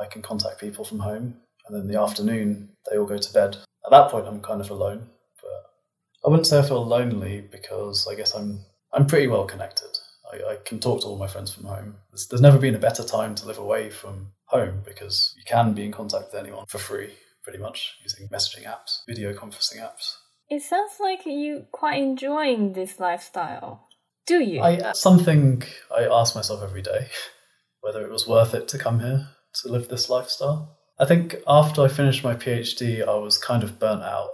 I 0.02 0.06
can 0.06 0.22
contact 0.22 0.62
people 0.62 0.86
from 0.86 1.00
home. 1.00 1.36
And 1.68 1.76
then 1.76 1.82
in 1.82 1.88
the 1.90 2.00
afternoon, 2.00 2.70
they 2.90 2.98
all 2.98 3.06
go 3.06 3.18
to 3.18 3.34
bed. 3.34 3.58
At 3.86 3.92
that 3.92 4.12
point, 4.12 4.28
I'm 4.28 4.42
kind 4.42 4.62
of 4.62 4.70
alone. 4.70 5.10
But 5.42 6.26
I 6.26 6.30
wouldn't 6.30 6.48
say 6.48 6.60
I 6.60 6.62
feel 6.62 6.86
lonely 6.86 7.42
because 7.42 8.08
I 8.10 8.16
guess 8.16 8.34
I'm 8.34 8.62
I'm 8.94 9.08
pretty 9.08 9.28
well 9.28 9.46
connected. 9.46 9.99
I, 10.32 10.52
I 10.52 10.56
can 10.66 10.80
talk 10.80 11.02
to 11.02 11.08
all 11.08 11.18
my 11.18 11.28
friends 11.28 11.54
from 11.54 11.66
home. 11.66 11.96
There's, 12.12 12.28
there's 12.28 12.42
never 12.42 12.58
been 12.58 12.76
a 12.76 12.80
better 12.80 13.04
time 13.04 13.36
to 13.36 13.48
live 13.48 13.58
away 13.58 13.90
from 13.90 14.32
home 14.46 14.82
because 14.86 15.34
you 15.38 15.44
can 15.46 15.74
be 15.74 15.86
in 15.86 15.92
contact 15.92 16.26
with 16.32 16.42
anyone 16.42 16.66
for 16.68 16.78
free, 16.78 17.14
pretty 17.44 17.60
much, 17.60 17.96
using 18.02 18.28
messaging 18.30 18.66
apps, 18.66 19.00
video 19.08 19.34
conferencing 19.34 19.80
apps. 19.80 20.16
It 20.50 20.64
sounds 20.64 20.94
like 21.00 21.26
you 21.26 21.66
quite 21.72 22.02
enjoying 22.02 22.74
this 22.74 23.00
lifestyle. 23.00 23.88
Do 24.26 24.40
you? 24.40 24.62
I 24.62 24.78
uh, 24.78 24.94
something 24.94 25.64
I 25.96 26.06
ask 26.06 26.36
myself 26.36 26.62
every 26.64 26.82
day 26.82 27.08
whether 27.82 28.04
it 28.06 28.12
was 28.12 28.28
worth 28.28 28.54
it 28.54 28.68
to 28.70 28.78
come 28.78 29.00
here 29.00 29.30
to 29.62 29.72
live 29.72 29.88
this 29.88 30.10
lifestyle. 30.10 30.78
I 31.00 31.06
think 31.06 31.38
after 31.48 31.82
I 31.82 31.88
finished 31.88 32.24
my 32.24 32.36
PhD, 32.36 33.08
I 33.08 33.16
was 33.16 33.38
kind 33.38 33.64
of 33.64 33.80
burnt 33.80 34.04
out 34.04 34.30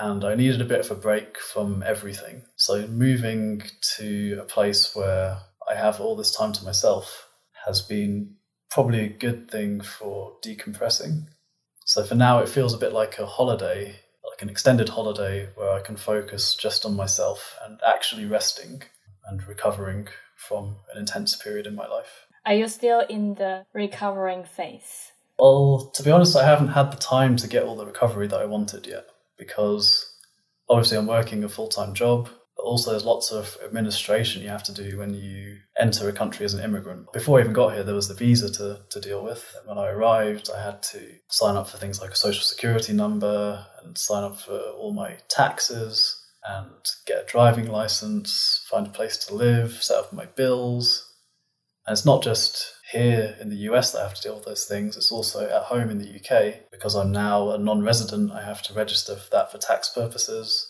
and 0.00 0.24
I 0.24 0.34
needed 0.34 0.60
a 0.60 0.66
bit 0.66 0.80
of 0.80 0.90
a 0.90 1.00
break 1.00 1.38
from 1.38 1.82
everything. 1.86 2.44
So 2.56 2.86
moving 2.86 3.62
to 3.96 4.38
a 4.40 4.44
place 4.44 4.94
where 4.94 5.38
I 5.68 5.74
have 5.74 6.00
all 6.00 6.16
this 6.16 6.34
time 6.34 6.52
to 6.52 6.64
myself 6.64 7.28
has 7.66 7.82
been 7.82 8.36
probably 8.70 9.00
a 9.00 9.08
good 9.08 9.50
thing 9.50 9.80
for 9.80 10.32
decompressing. 10.44 11.26
So 11.84 12.04
for 12.04 12.14
now, 12.14 12.38
it 12.38 12.48
feels 12.48 12.74
a 12.74 12.78
bit 12.78 12.92
like 12.92 13.18
a 13.18 13.26
holiday, 13.26 14.00
like 14.28 14.40
an 14.40 14.48
extended 14.48 14.88
holiday 14.88 15.48
where 15.56 15.70
I 15.70 15.80
can 15.80 15.96
focus 15.96 16.54
just 16.54 16.86
on 16.86 16.96
myself 16.96 17.56
and 17.64 17.78
actually 17.86 18.24
resting 18.24 18.82
and 19.26 19.46
recovering 19.46 20.08
from 20.36 20.76
an 20.92 20.98
intense 20.98 21.36
period 21.36 21.66
in 21.66 21.74
my 21.74 21.86
life. 21.86 22.26
Are 22.46 22.54
you 22.54 22.66
still 22.68 23.04
in 23.08 23.34
the 23.34 23.66
recovering 23.72 24.44
phase? 24.44 25.12
Well, 25.38 25.90
to 25.94 26.02
be 26.02 26.10
honest, 26.10 26.36
I 26.36 26.44
haven't 26.44 26.68
had 26.68 26.92
the 26.92 26.96
time 26.96 27.36
to 27.36 27.48
get 27.48 27.64
all 27.64 27.76
the 27.76 27.86
recovery 27.86 28.26
that 28.28 28.40
I 28.40 28.46
wanted 28.46 28.86
yet 28.86 29.06
because 29.44 30.08
obviously 30.68 30.98
I'm 30.98 31.06
working 31.06 31.44
a 31.44 31.48
full 31.48 31.68
time 31.68 31.94
job, 31.94 32.28
but 32.56 32.62
also 32.62 32.90
there's 32.90 33.04
lots 33.04 33.32
of 33.32 33.56
administration 33.64 34.42
you 34.42 34.48
have 34.48 34.62
to 34.64 34.74
do 34.74 34.98
when 34.98 35.14
you 35.14 35.58
enter 35.78 36.08
a 36.08 36.12
country 36.12 36.44
as 36.44 36.54
an 36.54 36.64
immigrant. 36.64 37.12
Before 37.12 37.38
I 37.38 37.42
even 37.42 37.52
got 37.52 37.74
here, 37.74 37.82
there 37.82 37.94
was 37.94 38.08
the 38.08 38.14
visa 38.14 38.52
to, 38.52 38.80
to 38.90 39.00
deal 39.00 39.24
with. 39.24 39.44
When 39.64 39.78
I 39.78 39.88
arrived, 39.88 40.50
I 40.54 40.62
had 40.62 40.82
to 40.84 41.00
sign 41.28 41.56
up 41.56 41.68
for 41.68 41.78
things 41.78 42.00
like 42.00 42.12
a 42.12 42.16
social 42.16 42.44
security 42.44 42.92
number 42.92 43.66
and 43.82 43.98
sign 43.98 44.24
up 44.24 44.40
for 44.40 44.58
all 44.58 44.92
my 44.94 45.18
taxes 45.28 46.18
and 46.44 46.70
get 47.06 47.22
a 47.22 47.26
driving 47.26 47.68
license, 47.68 48.64
find 48.68 48.86
a 48.86 48.90
place 48.90 49.16
to 49.26 49.34
live, 49.34 49.82
set 49.82 49.98
up 49.98 50.12
my 50.12 50.26
bills. 50.26 51.08
And 51.86 51.92
it's 51.92 52.06
not 52.06 52.22
just 52.22 52.64
here 52.92 53.36
in 53.40 53.48
the 53.48 53.56
US 53.70 53.92
that 53.92 54.00
I 54.00 54.02
have 54.04 54.14
to 54.14 54.22
deal 54.22 54.34
with 54.34 54.44
those 54.44 54.66
things. 54.66 54.96
It's 54.96 55.10
also 55.10 55.48
at 55.48 55.64
home 55.64 55.88
in 55.88 55.98
the 55.98 56.14
UK 56.16 56.70
because 56.70 56.94
I'm 56.94 57.10
now 57.10 57.50
a 57.50 57.58
non 57.58 57.82
resident. 57.82 58.30
I 58.30 58.42
have 58.42 58.62
to 58.62 58.74
register 58.74 59.16
for 59.16 59.30
that 59.30 59.50
for 59.50 59.58
tax 59.58 59.88
purposes. 59.88 60.68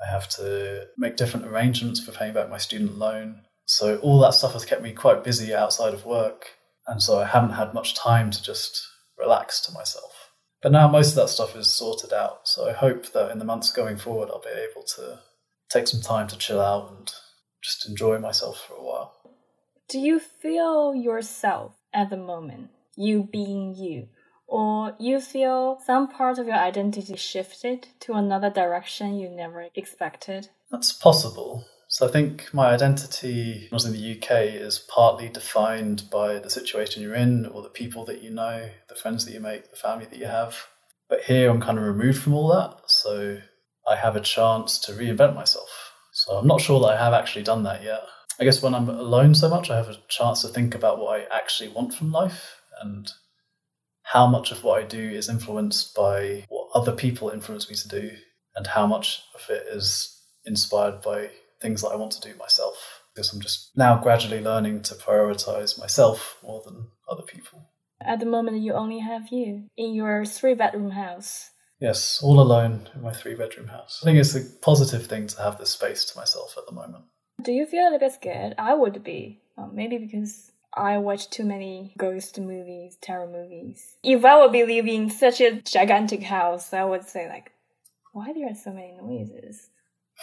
I 0.00 0.10
have 0.10 0.28
to 0.30 0.86
make 0.96 1.16
different 1.16 1.46
arrangements 1.46 2.04
for 2.04 2.12
paying 2.12 2.34
back 2.34 2.50
my 2.50 2.58
student 2.58 2.98
loan. 2.98 3.42
So, 3.64 3.96
all 3.98 4.20
that 4.20 4.34
stuff 4.34 4.52
has 4.52 4.64
kept 4.64 4.82
me 4.82 4.92
quite 4.92 5.24
busy 5.24 5.54
outside 5.54 5.94
of 5.94 6.06
work. 6.06 6.50
And 6.86 7.02
so, 7.02 7.18
I 7.18 7.26
haven't 7.26 7.52
had 7.52 7.74
much 7.74 7.94
time 7.94 8.30
to 8.30 8.42
just 8.42 8.86
relax 9.18 9.60
to 9.62 9.72
myself. 9.72 10.30
But 10.62 10.72
now 10.72 10.88
most 10.88 11.10
of 11.10 11.16
that 11.16 11.28
stuff 11.28 11.56
is 11.56 11.66
sorted 11.66 12.12
out. 12.12 12.46
So, 12.46 12.68
I 12.68 12.72
hope 12.72 13.12
that 13.12 13.30
in 13.30 13.38
the 13.38 13.44
months 13.44 13.72
going 13.72 13.96
forward, 13.96 14.28
I'll 14.30 14.40
be 14.40 14.50
able 14.70 14.84
to 14.96 15.20
take 15.70 15.88
some 15.88 16.00
time 16.00 16.28
to 16.28 16.38
chill 16.38 16.60
out 16.60 16.90
and 16.90 17.10
just 17.62 17.88
enjoy 17.88 18.18
myself 18.18 18.64
for 18.66 18.74
a 18.74 18.82
while. 18.82 19.14
Do 19.88 19.98
you 19.98 20.20
feel 20.20 20.94
yourself 20.94 21.72
at 21.94 22.10
the 22.10 22.18
moment, 22.18 22.68
you 22.94 23.22
being 23.32 23.74
you, 23.74 24.08
or 24.46 24.94
you 25.00 25.18
feel 25.18 25.78
some 25.86 26.08
part 26.08 26.38
of 26.38 26.46
your 26.46 26.56
identity 26.56 27.16
shifted 27.16 27.88
to 28.00 28.12
another 28.12 28.50
direction 28.50 29.18
you 29.18 29.30
never 29.30 29.64
expected? 29.74 30.50
That's 30.70 30.92
possible. 30.92 31.64
So 31.88 32.06
I 32.06 32.10
think 32.10 32.52
my 32.52 32.66
identity 32.66 33.70
was 33.72 33.86
in 33.86 33.94
the 33.94 34.18
UK 34.18 34.60
is 34.60 34.78
partly 34.78 35.30
defined 35.30 36.02
by 36.10 36.38
the 36.38 36.50
situation 36.50 37.02
you're 37.02 37.14
in, 37.14 37.46
or 37.46 37.62
the 37.62 37.70
people 37.70 38.04
that 38.04 38.22
you 38.22 38.28
know, 38.28 38.68
the 38.90 38.94
friends 38.94 39.24
that 39.24 39.32
you 39.32 39.40
make, 39.40 39.70
the 39.70 39.76
family 39.76 40.04
that 40.04 40.18
you 40.18 40.26
have. 40.26 40.54
But 41.08 41.22
here 41.22 41.48
I'm 41.48 41.62
kind 41.62 41.78
of 41.78 41.84
removed 41.84 42.18
from 42.18 42.34
all 42.34 42.48
that, 42.48 42.78
so 42.90 43.38
I 43.90 43.96
have 43.96 44.16
a 44.16 44.20
chance 44.20 44.78
to 44.80 44.92
reinvent 44.92 45.34
myself. 45.34 45.94
So 46.12 46.36
I'm 46.36 46.46
not 46.46 46.60
sure 46.60 46.78
that 46.80 46.88
I 46.88 47.02
have 47.02 47.14
actually 47.14 47.44
done 47.44 47.62
that 47.62 47.82
yet. 47.82 48.02
I 48.40 48.44
guess 48.44 48.62
when 48.62 48.74
I'm 48.74 48.88
alone 48.88 49.34
so 49.34 49.48
much, 49.48 49.70
I 49.70 49.76
have 49.76 49.88
a 49.88 49.98
chance 50.08 50.42
to 50.42 50.48
think 50.48 50.74
about 50.74 50.98
what 50.98 51.20
I 51.20 51.36
actually 51.36 51.70
want 51.70 51.94
from 51.94 52.12
life 52.12 52.60
and 52.80 53.10
how 54.02 54.26
much 54.26 54.52
of 54.52 54.62
what 54.62 54.82
I 54.82 54.86
do 54.86 55.00
is 55.00 55.28
influenced 55.28 55.94
by 55.94 56.44
what 56.48 56.68
other 56.74 56.92
people 56.92 57.30
influence 57.30 57.68
me 57.68 57.76
to 57.76 57.88
do, 57.88 58.10
and 58.56 58.66
how 58.66 58.86
much 58.86 59.22
of 59.34 59.44
it 59.50 59.66
is 59.70 60.16
inspired 60.46 61.02
by 61.02 61.30
things 61.60 61.82
that 61.82 61.88
I 61.88 61.96
want 61.96 62.12
to 62.12 62.20
do 62.20 62.38
myself. 62.38 63.02
Because 63.14 63.32
I'm 63.32 63.40
just 63.40 63.76
now 63.76 64.00
gradually 64.00 64.40
learning 64.40 64.82
to 64.82 64.94
prioritize 64.94 65.78
myself 65.78 66.38
more 66.42 66.62
than 66.64 66.86
other 67.10 67.24
people. 67.24 67.68
At 68.00 68.20
the 68.20 68.26
moment, 68.26 68.62
you 68.62 68.72
only 68.72 69.00
have 69.00 69.28
you 69.32 69.66
in 69.76 69.94
your 69.94 70.24
three 70.24 70.54
bedroom 70.54 70.92
house. 70.92 71.50
Yes, 71.80 72.20
all 72.22 72.40
alone 72.40 72.88
in 72.94 73.02
my 73.02 73.12
three 73.12 73.34
bedroom 73.34 73.68
house. 73.68 74.00
I 74.02 74.06
think 74.06 74.18
it's 74.18 74.34
a 74.34 74.44
positive 74.62 75.06
thing 75.06 75.26
to 75.26 75.42
have 75.42 75.58
this 75.58 75.70
space 75.70 76.04
to 76.06 76.18
myself 76.18 76.54
at 76.56 76.66
the 76.66 76.74
moment. 76.74 77.04
Do 77.42 77.52
you 77.52 77.66
feel 77.66 77.82
a 77.82 77.84
little 77.84 78.00
bit 78.00 78.12
scared? 78.12 78.54
I 78.58 78.74
would 78.74 79.04
be. 79.04 79.40
Um, 79.56 79.70
maybe 79.74 79.98
because 79.98 80.50
I 80.74 80.98
watch 80.98 81.30
too 81.30 81.44
many 81.44 81.92
ghost 81.96 82.38
movies, 82.38 82.96
terror 83.00 83.28
movies. 83.28 83.96
If 84.02 84.24
I 84.24 84.38
would 84.38 84.52
be 84.52 84.64
living 84.64 85.04
in 85.04 85.10
such 85.10 85.40
a 85.40 85.60
gigantic 85.62 86.22
house, 86.22 86.72
I 86.72 86.84
would 86.84 87.06
say 87.08 87.28
like, 87.28 87.52
why 88.12 88.32
there 88.32 88.50
are 88.50 88.54
so 88.54 88.72
many 88.72 88.92
noises? 89.00 89.68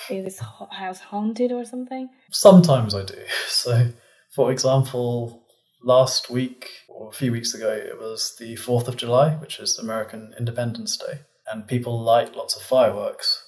Is 0.10 0.26
this 0.26 0.40
house 0.72 1.00
haunted 1.00 1.54
or 1.54 1.64
something? 1.64 2.10
Sometimes 2.32 2.94
I 2.94 3.04
do. 3.04 3.16
So, 3.48 3.92
for 4.36 4.52
example, 4.52 5.44
last 5.82 6.30
week 6.30 6.70
or 6.90 7.10
a 7.10 7.14
few 7.14 7.32
weeks 7.32 7.54
ago, 7.54 7.72
it 7.72 7.98
was 7.98 8.36
the 8.38 8.56
4th 8.56 8.90
of 8.90 8.98
July, 8.98 9.36
which 9.36 9.60
is 9.60 9.80
American 9.80 10.34
Independence 10.38 10.98
Day, 10.98 11.22
and 11.48 11.68
people 11.68 12.00
light 12.00 12.36
lots 12.36 12.56
of 12.56 12.62
fireworks. 12.62 13.48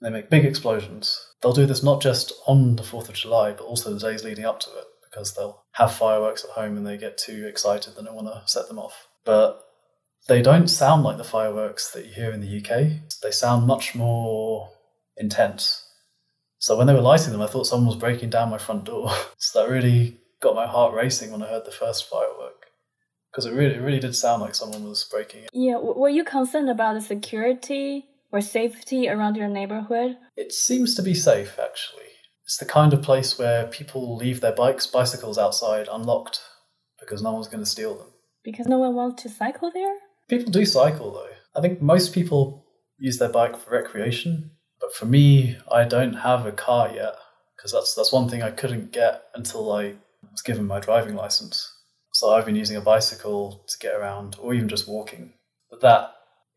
They 0.00 0.08
make 0.08 0.30
big 0.30 0.46
explosions 0.46 1.31
they'll 1.42 1.52
do 1.52 1.66
this 1.66 1.82
not 1.82 2.00
just 2.00 2.32
on 2.46 2.76
the 2.76 2.82
4th 2.82 3.08
of 3.08 3.14
July, 3.14 3.52
but 3.52 3.64
also 3.64 3.92
the 3.92 4.00
days 4.00 4.24
leading 4.24 4.44
up 4.44 4.60
to 4.60 4.70
it, 4.70 4.84
because 5.02 5.34
they'll 5.34 5.64
have 5.72 5.92
fireworks 5.92 6.44
at 6.44 6.50
home 6.50 6.76
and 6.76 6.86
they 6.86 6.96
get 6.96 7.18
too 7.18 7.46
excited 7.46 7.96
and 7.96 8.06
they 8.06 8.12
want 8.12 8.28
to 8.28 8.42
set 8.46 8.68
them 8.68 8.78
off. 8.78 9.08
But 9.24 9.62
they 10.28 10.40
don't 10.40 10.68
sound 10.68 11.02
like 11.02 11.18
the 11.18 11.24
fireworks 11.24 11.90
that 11.92 12.06
you 12.06 12.12
hear 12.12 12.32
in 12.32 12.40
the 12.40 12.58
UK. 12.58 13.02
They 13.22 13.30
sound 13.30 13.66
much 13.66 13.94
more 13.94 14.70
intense. 15.16 15.86
So 16.58 16.78
when 16.78 16.86
they 16.86 16.94
were 16.94 17.00
lighting 17.00 17.32
them, 17.32 17.42
I 17.42 17.48
thought 17.48 17.66
someone 17.66 17.88
was 17.88 17.96
breaking 17.96 18.30
down 18.30 18.50
my 18.50 18.58
front 18.58 18.84
door. 18.84 19.10
so 19.36 19.60
that 19.60 19.70
really 19.70 20.18
got 20.40 20.54
my 20.54 20.66
heart 20.66 20.94
racing 20.94 21.32
when 21.32 21.42
I 21.42 21.48
heard 21.48 21.64
the 21.64 21.72
first 21.72 22.08
firework. 22.08 22.66
Because 23.30 23.46
it 23.46 23.54
really, 23.54 23.74
it 23.74 23.80
really 23.80 23.98
did 23.98 24.14
sound 24.14 24.42
like 24.42 24.54
someone 24.54 24.84
was 24.84 25.04
breaking. 25.10 25.46
Yeah, 25.52 25.78
were 25.78 26.10
you 26.10 26.22
concerned 26.22 26.68
about 26.68 26.94
the 26.94 27.00
security 27.00 28.04
or 28.32 28.40
safety 28.40 29.08
around 29.08 29.36
your 29.36 29.48
neighborhood? 29.48 30.16
It 30.36 30.52
seems 30.52 30.94
to 30.96 31.02
be 31.02 31.14
safe, 31.14 31.58
actually. 31.62 32.02
It's 32.44 32.56
the 32.56 32.64
kind 32.64 32.92
of 32.92 33.02
place 33.02 33.38
where 33.38 33.66
people 33.66 34.16
leave 34.16 34.40
their 34.40 34.52
bikes, 34.52 34.86
bicycles 34.86 35.38
outside 35.38 35.88
unlocked 35.90 36.40
because 36.98 37.22
no 37.22 37.32
one's 37.32 37.48
going 37.48 37.62
to 37.62 37.70
steal 37.70 37.96
them. 37.96 38.08
Because 38.42 38.66
no 38.66 38.78
one 38.78 38.94
wants 38.94 39.22
to 39.22 39.28
cycle 39.28 39.70
there? 39.72 39.94
People 40.28 40.50
do 40.50 40.64
cycle, 40.64 41.12
though. 41.12 41.28
I 41.54 41.60
think 41.60 41.80
most 41.80 42.12
people 42.12 42.64
use 42.98 43.18
their 43.18 43.28
bike 43.28 43.56
for 43.56 43.70
recreation. 43.70 44.52
But 44.80 44.94
for 44.94 45.06
me, 45.06 45.56
I 45.70 45.84
don't 45.84 46.14
have 46.14 46.46
a 46.46 46.52
car 46.52 46.90
yet 46.92 47.14
because 47.56 47.72
that's 47.72 47.94
that's 47.94 48.12
one 48.12 48.28
thing 48.28 48.42
I 48.42 48.50
couldn't 48.50 48.92
get 48.92 49.22
until 49.34 49.72
I 49.72 49.94
was 50.30 50.42
given 50.42 50.66
my 50.66 50.80
driving 50.80 51.14
license. 51.14 51.72
So 52.12 52.30
I've 52.30 52.46
been 52.46 52.56
using 52.56 52.76
a 52.76 52.80
bicycle 52.80 53.64
to 53.68 53.78
get 53.78 53.94
around 53.94 54.36
or 54.40 54.54
even 54.54 54.68
just 54.68 54.88
walking. 54.88 55.34
But 55.70 55.80
that 55.80 56.12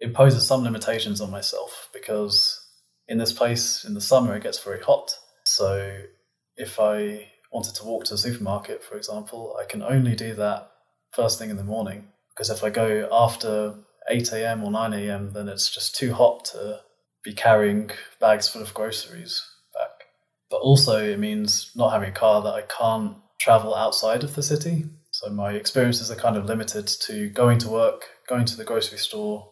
imposes 0.05 0.47
some 0.47 0.63
limitations 0.63 1.19
on 1.19 1.31
myself 1.31 1.89
because 1.93 2.61
in 3.07 3.17
this 3.17 3.33
place 3.33 3.83
in 3.83 3.93
the 3.93 4.01
summer 4.01 4.35
it 4.35 4.43
gets 4.43 4.63
very 4.63 4.81
hot. 4.81 5.17
So 5.45 5.99
if 6.55 6.79
I 6.79 7.27
wanted 7.51 7.75
to 7.75 7.85
walk 7.85 8.05
to 8.05 8.13
the 8.13 8.17
supermarket, 8.17 8.83
for 8.83 8.95
example, 8.95 9.57
I 9.61 9.65
can 9.65 9.81
only 9.81 10.15
do 10.15 10.33
that 10.35 10.71
first 11.11 11.39
thing 11.39 11.49
in 11.49 11.57
the 11.57 11.63
morning 11.63 12.07
because 12.29 12.49
if 12.49 12.63
I 12.63 12.69
go 12.69 13.07
after 13.11 13.75
8 14.09 14.31
a.m. 14.33 14.63
or 14.63 14.71
9 14.71 14.93
a.m., 14.93 15.31
then 15.33 15.47
it's 15.47 15.73
just 15.73 15.95
too 15.95 16.13
hot 16.13 16.45
to 16.45 16.81
be 17.23 17.33
carrying 17.33 17.89
bags 18.19 18.47
full 18.47 18.61
of 18.61 18.73
groceries 18.73 19.43
back. 19.73 20.07
But 20.49 20.57
also, 20.57 21.03
it 21.03 21.17
means 21.17 21.71
not 21.75 21.91
having 21.91 22.09
a 22.09 22.13
car 22.13 22.41
that 22.43 22.53
I 22.53 22.61
can't 22.61 23.17
travel 23.39 23.73
outside 23.73 24.23
of 24.23 24.35
the 24.35 24.43
city. 24.43 24.85
So 25.11 25.29
my 25.29 25.53
experiences 25.53 26.11
are 26.11 26.15
kind 26.15 26.35
of 26.35 26.45
limited 26.45 26.87
to 26.87 27.29
going 27.29 27.57
to 27.59 27.69
work, 27.69 28.05
going 28.27 28.45
to 28.45 28.57
the 28.57 28.65
grocery 28.65 28.97
store, 28.97 29.49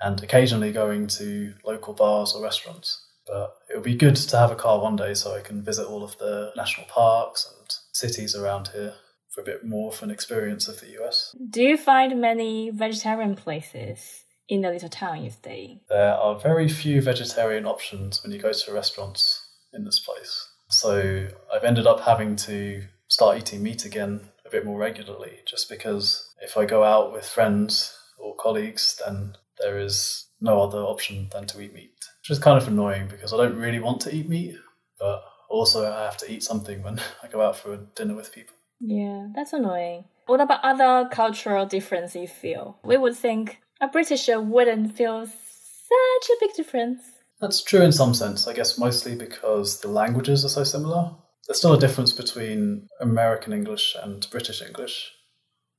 and 0.00 0.22
occasionally 0.22 0.72
going 0.72 1.06
to 1.06 1.54
local 1.64 1.94
bars 1.94 2.32
or 2.34 2.42
restaurants. 2.42 3.06
But 3.26 3.54
it 3.68 3.76
would 3.76 3.84
be 3.84 3.94
good 3.94 4.16
to 4.16 4.38
have 4.38 4.50
a 4.50 4.56
car 4.56 4.80
one 4.80 4.96
day 4.96 5.14
so 5.14 5.36
I 5.36 5.40
can 5.40 5.62
visit 5.62 5.86
all 5.86 6.02
of 6.02 6.18
the 6.18 6.52
national 6.56 6.86
parks 6.86 7.46
and 7.46 7.68
cities 7.92 8.34
around 8.34 8.68
here 8.68 8.94
for 9.28 9.42
a 9.42 9.44
bit 9.44 9.64
more 9.64 9.92
of 9.92 10.02
an 10.02 10.10
experience 10.10 10.66
of 10.68 10.80
the 10.80 11.00
US. 11.00 11.34
Do 11.50 11.62
you 11.62 11.76
find 11.76 12.20
many 12.20 12.70
vegetarian 12.70 13.36
places 13.36 14.24
in 14.48 14.62
the 14.62 14.70
little 14.70 14.88
town 14.88 15.22
you 15.22 15.30
stay 15.30 15.64
in? 15.64 15.80
There 15.88 16.14
are 16.14 16.38
very 16.38 16.68
few 16.68 17.00
vegetarian 17.00 17.66
options 17.66 18.22
when 18.22 18.32
you 18.32 18.40
go 18.40 18.52
to 18.52 18.72
restaurants 18.72 19.46
in 19.72 19.84
this 19.84 20.00
place. 20.00 20.48
So 20.68 21.28
I've 21.54 21.64
ended 21.64 21.86
up 21.86 22.00
having 22.00 22.36
to 22.36 22.82
start 23.06 23.38
eating 23.38 23.62
meat 23.62 23.84
again 23.84 24.20
a 24.44 24.50
bit 24.50 24.64
more 24.64 24.78
regularly 24.78 25.38
just 25.46 25.68
because 25.68 26.28
if 26.40 26.56
I 26.56 26.64
go 26.64 26.82
out 26.82 27.12
with 27.12 27.26
friends 27.26 27.96
or 28.18 28.34
colleagues, 28.34 29.00
then 29.04 29.34
there 29.60 29.78
is 29.78 30.26
no 30.40 30.60
other 30.60 30.78
option 30.78 31.28
than 31.32 31.46
to 31.46 31.60
eat 31.60 31.74
meat, 31.74 31.94
which 32.20 32.30
is 32.30 32.38
kind 32.38 32.60
of 32.60 32.68
annoying 32.68 33.08
because 33.08 33.32
I 33.32 33.36
don't 33.36 33.56
really 33.56 33.80
want 33.80 34.00
to 34.02 34.14
eat 34.14 34.28
meat, 34.28 34.56
but 34.98 35.22
also 35.48 35.90
I 35.90 36.04
have 36.04 36.16
to 36.18 36.32
eat 36.32 36.42
something 36.42 36.82
when 36.82 37.00
I 37.22 37.28
go 37.28 37.42
out 37.42 37.56
for 37.56 37.74
a 37.74 37.78
dinner 37.78 38.14
with 38.14 38.34
people. 38.34 38.54
Yeah, 38.80 39.28
that's 39.34 39.52
annoying. 39.52 40.04
What 40.26 40.40
about 40.40 40.64
other 40.64 41.08
cultural 41.10 41.66
difference 41.66 42.14
you 42.14 42.28
feel? 42.28 42.78
We 42.82 42.96
would 42.96 43.16
think 43.16 43.60
a 43.80 43.88
Britisher 43.88 44.40
wouldn't 44.40 44.96
feel 44.96 45.26
such 45.26 46.30
a 46.30 46.36
big 46.40 46.54
difference. 46.54 47.02
That's 47.40 47.62
true 47.62 47.82
in 47.82 47.92
some 47.92 48.14
sense, 48.14 48.46
I 48.46 48.52
guess 48.52 48.78
mostly 48.78 49.14
because 49.14 49.80
the 49.80 49.88
languages 49.88 50.44
are 50.44 50.48
so 50.48 50.64
similar. 50.64 51.10
There's 51.46 51.58
still 51.58 51.72
a 51.72 51.80
difference 51.80 52.12
between 52.12 52.88
American 53.00 53.52
English 53.52 53.96
and 54.00 54.26
British 54.30 54.62
English. 54.62 55.12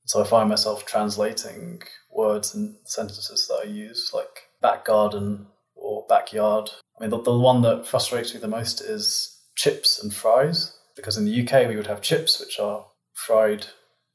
So 0.06 0.20
I 0.20 0.26
find 0.26 0.48
myself 0.48 0.84
translating 0.84 1.82
words 2.12 2.54
and 2.54 2.76
sentences 2.84 3.46
that 3.48 3.60
I 3.62 3.64
use, 3.64 4.10
like 4.14 4.48
back 4.60 4.84
garden 4.84 5.46
or 5.74 6.04
backyard. 6.08 6.70
I 6.98 7.02
mean, 7.02 7.10
the, 7.10 7.20
the 7.20 7.38
one 7.38 7.62
that 7.62 7.86
frustrates 7.86 8.34
me 8.34 8.40
the 8.40 8.48
most 8.48 8.80
is 8.80 9.38
chips 9.56 10.02
and 10.02 10.14
fries, 10.14 10.76
because 10.96 11.16
in 11.16 11.24
the 11.24 11.42
UK 11.42 11.68
we 11.68 11.76
would 11.76 11.86
have 11.86 12.02
chips, 12.02 12.38
which 12.38 12.58
are 12.58 12.86
fried 13.14 13.66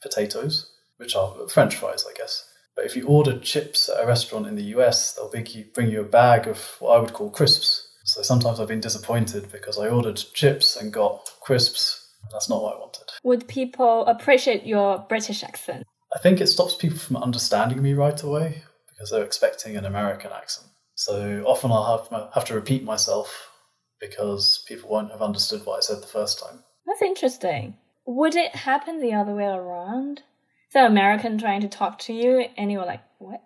potatoes, 0.01 0.71
which 0.97 1.15
are 1.15 1.47
French 1.49 1.75
fries, 1.75 2.05
I 2.09 2.13
guess. 2.17 2.47
But 2.75 2.85
if 2.85 2.95
you 2.95 3.07
order 3.07 3.39
chips 3.39 3.89
at 3.89 4.03
a 4.03 4.07
restaurant 4.07 4.47
in 4.47 4.55
the 4.55 4.75
US, 4.75 5.13
they'll 5.13 5.29
bring 5.29 5.47
you, 5.47 5.65
bring 5.73 5.89
you 5.89 6.01
a 6.01 6.05
bag 6.05 6.47
of 6.47 6.75
what 6.79 6.95
I 6.95 6.99
would 6.99 7.13
call 7.13 7.31
crisps. 7.31 7.87
So 8.03 8.21
sometimes 8.21 8.59
I've 8.59 8.67
been 8.67 8.79
disappointed 8.79 9.51
because 9.51 9.77
I 9.77 9.89
ordered 9.89 10.21
chips 10.33 10.75
and 10.75 10.93
got 10.93 11.29
crisps. 11.41 12.07
That's 12.31 12.49
not 12.49 12.61
what 12.61 12.75
I 12.75 12.79
wanted. 12.79 13.03
Would 13.23 13.47
people 13.47 14.05
appreciate 14.05 14.65
your 14.65 14.99
British 15.09 15.43
accent? 15.43 15.85
I 16.15 16.19
think 16.19 16.39
it 16.39 16.47
stops 16.47 16.75
people 16.75 16.97
from 16.97 17.17
understanding 17.17 17.81
me 17.81 17.93
right 17.93 18.21
away 18.21 18.63
because 18.89 19.11
they're 19.11 19.23
expecting 19.23 19.75
an 19.75 19.85
American 19.85 20.31
accent. 20.31 20.67
So 20.95 21.43
often 21.45 21.71
I'll 21.71 22.07
have, 22.09 22.33
have 22.33 22.45
to 22.45 22.55
repeat 22.55 22.83
myself 22.83 23.51
because 23.99 24.63
people 24.67 24.89
won't 24.89 25.11
have 25.11 25.21
understood 25.21 25.65
what 25.65 25.77
I 25.77 25.81
said 25.81 26.01
the 26.01 26.07
first 26.07 26.39
time. 26.39 26.63
That's 26.85 27.01
interesting. 27.01 27.75
Would 28.05 28.35
it 28.35 28.55
happen 28.55 29.01
the 29.01 29.13
other 29.13 29.35
way 29.35 29.45
around? 29.45 30.23
So 30.69 30.85
American 30.85 31.37
trying 31.37 31.61
to 31.61 31.67
talk 31.67 31.99
to 31.99 32.13
you 32.13 32.45
and 32.57 32.71
you're 32.71 32.85
like, 32.85 33.01
what? 33.19 33.41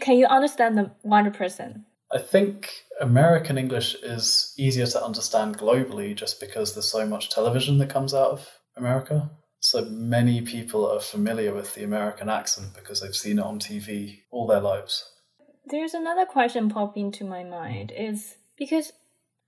Can 0.00 0.16
you 0.16 0.26
understand 0.26 0.78
them 0.78 0.92
100%? 1.04 1.84
I 2.10 2.18
think 2.18 2.70
American 3.00 3.58
English 3.58 3.94
is 4.02 4.54
easier 4.56 4.86
to 4.86 5.04
understand 5.04 5.58
globally 5.58 6.14
just 6.14 6.40
because 6.40 6.72
there's 6.72 6.90
so 6.90 7.06
much 7.06 7.30
television 7.30 7.78
that 7.78 7.90
comes 7.90 8.14
out 8.14 8.30
of 8.30 8.48
America. 8.76 9.30
So 9.60 9.84
many 9.84 10.40
people 10.42 10.90
are 10.90 11.00
familiar 11.00 11.52
with 11.52 11.74
the 11.74 11.84
American 11.84 12.28
accent 12.28 12.74
because 12.74 13.00
they've 13.00 13.14
seen 13.14 13.38
it 13.38 13.44
on 13.44 13.58
TV 13.58 14.20
all 14.30 14.46
their 14.46 14.60
lives. 14.60 15.10
There's 15.66 15.94
another 15.94 16.24
question 16.24 16.70
popping 16.70 17.06
into 17.06 17.24
my 17.24 17.44
mind 17.44 17.92
is 17.96 18.36
because 18.56 18.92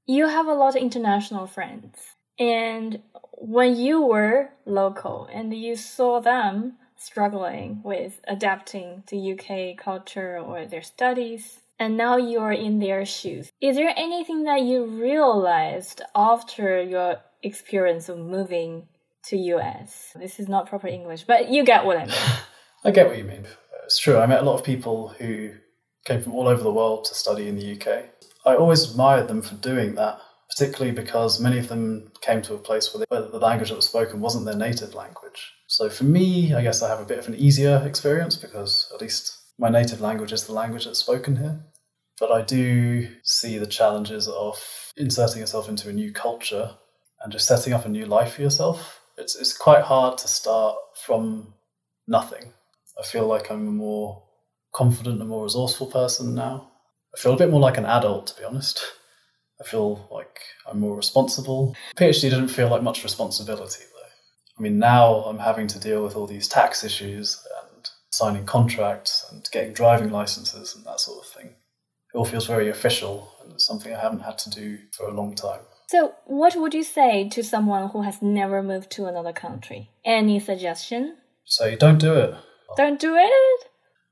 you 0.06 0.26
have 0.26 0.46
a 0.46 0.54
lot 0.54 0.76
of 0.76 0.82
international 0.82 1.46
friends 1.46 1.98
and 2.38 3.00
when 3.32 3.76
you 3.76 4.02
were 4.02 4.50
local 4.64 5.28
and 5.32 5.54
you 5.54 5.76
saw 5.76 6.20
them 6.20 6.76
struggling 6.96 7.80
with 7.82 8.20
adapting 8.28 9.02
to 9.06 9.32
UK 9.32 9.76
culture 9.76 10.38
or 10.38 10.66
their 10.66 10.82
studies, 10.82 11.60
and 11.78 11.96
now 11.96 12.16
you're 12.16 12.52
in 12.52 12.78
their 12.78 13.06
shoes, 13.06 13.50
is 13.60 13.76
there 13.76 13.94
anything 13.96 14.44
that 14.44 14.60
you 14.62 14.84
realized 14.84 16.02
after 16.14 16.82
your 16.82 17.16
experience 17.42 18.10
of 18.10 18.18
moving 18.18 18.86
to 19.28 19.36
US? 19.36 20.12
This 20.14 20.40
is 20.40 20.48
not 20.48 20.68
proper 20.68 20.88
English, 20.88 21.24
but 21.24 21.50
you 21.50 21.64
get 21.64 21.84
what 21.84 21.96
I 21.96 22.06
mean. 22.06 22.14
I 22.84 22.90
get 22.90 23.08
what 23.08 23.18
you 23.18 23.24
mean. 23.24 23.46
It's 23.84 23.98
true. 23.98 24.18
I 24.18 24.26
met 24.26 24.40
a 24.40 24.44
lot 24.44 24.54
of 24.54 24.64
people 24.64 25.08
who 25.08 25.52
came 26.04 26.22
from 26.22 26.34
all 26.34 26.48
over 26.48 26.62
the 26.62 26.72
world 26.72 27.04
to 27.06 27.14
study 27.14 27.48
in 27.48 27.56
the 27.56 27.72
UK. 27.74 28.04
I 28.46 28.56
always 28.56 28.90
admired 28.90 29.28
them 29.28 29.42
for 29.42 29.54
doing 29.56 29.94
that 29.96 30.20
particularly 30.50 30.92
because 30.92 31.40
many 31.40 31.58
of 31.58 31.68
them 31.68 32.10
came 32.20 32.42
to 32.42 32.54
a 32.54 32.58
place 32.58 32.92
where, 32.92 33.00
they, 33.00 33.16
where 33.16 33.30
the 33.30 33.38
language 33.38 33.70
that 33.70 33.76
was 33.76 33.86
spoken 33.86 34.20
wasn't 34.20 34.44
their 34.44 34.56
native 34.56 34.94
language. 34.94 35.52
So 35.68 35.88
for 35.88 36.04
me, 36.04 36.52
I 36.52 36.62
guess 36.62 36.82
I 36.82 36.88
have 36.88 37.00
a 37.00 37.04
bit 37.04 37.18
of 37.18 37.28
an 37.28 37.36
easier 37.36 37.82
experience 37.86 38.36
because 38.36 38.90
at 38.92 39.00
least 39.00 39.38
my 39.58 39.68
native 39.68 40.00
language 40.00 40.32
is 40.32 40.44
the 40.44 40.52
language 40.52 40.84
that's 40.84 40.98
spoken 40.98 41.36
here. 41.36 41.60
But 42.18 42.32
I 42.32 42.42
do 42.42 43.08
see 43.22 43.58
the 43.58 43.66
challenges 43.66 44.28
of 44.28 44.60
inserting 44.96 45.40
yourself 45.40 45.68
into 45.68 45.88
a 45.88 45.92
new 45.92 46.12
culture 46.12 46.76
and 47.22 47.32
just 47.32 47.46
setting 47.46 47.72
up 47.72 47.86
a 47.86 47.88
new 47.88 48.06
life 48.06 48.34
for 48.34 48.42
yourself. 48.42 48.99
It's, 49.20 49.36
it's 49.36 49.56
quite 49.56 49.82
hard 49.82 50.18
to 50.18 50.28
start 50.28 50.76
from 51.06 51.54
nothing. 52.08 52.52
I 52.98 53.04
feel 53.04 53.26
like 53.26 53.50
I'm 53.50 53.68
a 53.68 53.72
more 53.72 54.22
confident 54.72 55.20
and 55.20 55.28
more 55.28 55.44
resourceful 55.44 55.86
person 55.86 56.34
now. 56.34 56.70
I 57.14 57.18
feel 57.18 57.34
a 57.34 57.38
bit 57.38 57.50
more 57.50 57.60
like 57.60 57.76
an 57.76 57.86
adult, 57.86 58.28
to 58.28 58.38
be 58.38 58.44
honest. 58.44 58.82
I 59.60 59.64
feel 59.64 60.08
like 60.10 60.40
I'm 60.66 60.80
more 60.80 60.96
responsible. 60.96 61.76
PhD 61.96 62.22
didn't 62.22 62.48
feel 62.48 62.68
like 62.68 62.82
much 62.82 63.04
responsibility 63.04 63.84
though. 63.92 64.08
I 64.58 64.62
mean, 64.62 64.78
now 64.78 65.16
I'm 65.24 65.38
having 65.38 65.66
to 65.68 65.78
deal 65.78 66.02
with 66.02 66.16
all 66.16 66.26
these 66.26 66.48
tax 66.48 66.82
issues 66.82 67.42
and 67.62 67.88
signing 68.10 68.46
contracts 68.46 69.26
and 69.30 69.46
getting 69.52 69.74
driving 69.74 70.10
licenses 70.10 70.74
and 70.74 70.84
that 70.86 71.00
sort 71.00 71.24
of 71.24 71.32
thing. 71.32 71.46
It 71.46 72.18
all 72.18 72.24
feels 72.24 72.46
very 72.46 72.70
official 72.70 73.32
and 73.42 73.52
it's 73.52 73.66
something 73.66 73.94
I 73.94 74.00
haven't 74.00 74.20
had 74.20 74.38
to 74.38 74.50
do 74.50 74.78
for 74.92 75.06
a 75.06 75.14
long 75.14 75.34
time. 75.34 75.60
So, 75.90 76.14
what 76.26 76.54
would 76.54 76.72
you 76.72 76.84
say 76.84 77.28
to 77.30 77.42
someone 77.42 77.88
who 77.88 78.02
has 78.02 78.22
never 78.22 78.62
moved 78.62 78.92
to 78.92 79.06
another 79.06 79.32
country? 79.32 79.90
Any 80.04 80.38
suggestion? 80.38 81.16
So, 81.44 81.74
don't 81.74 81.98
do 81.98 82.14
it. 82.14 82.32
Don't 82.76 83.00
do 83.00 83.16
it? 83.16 83.60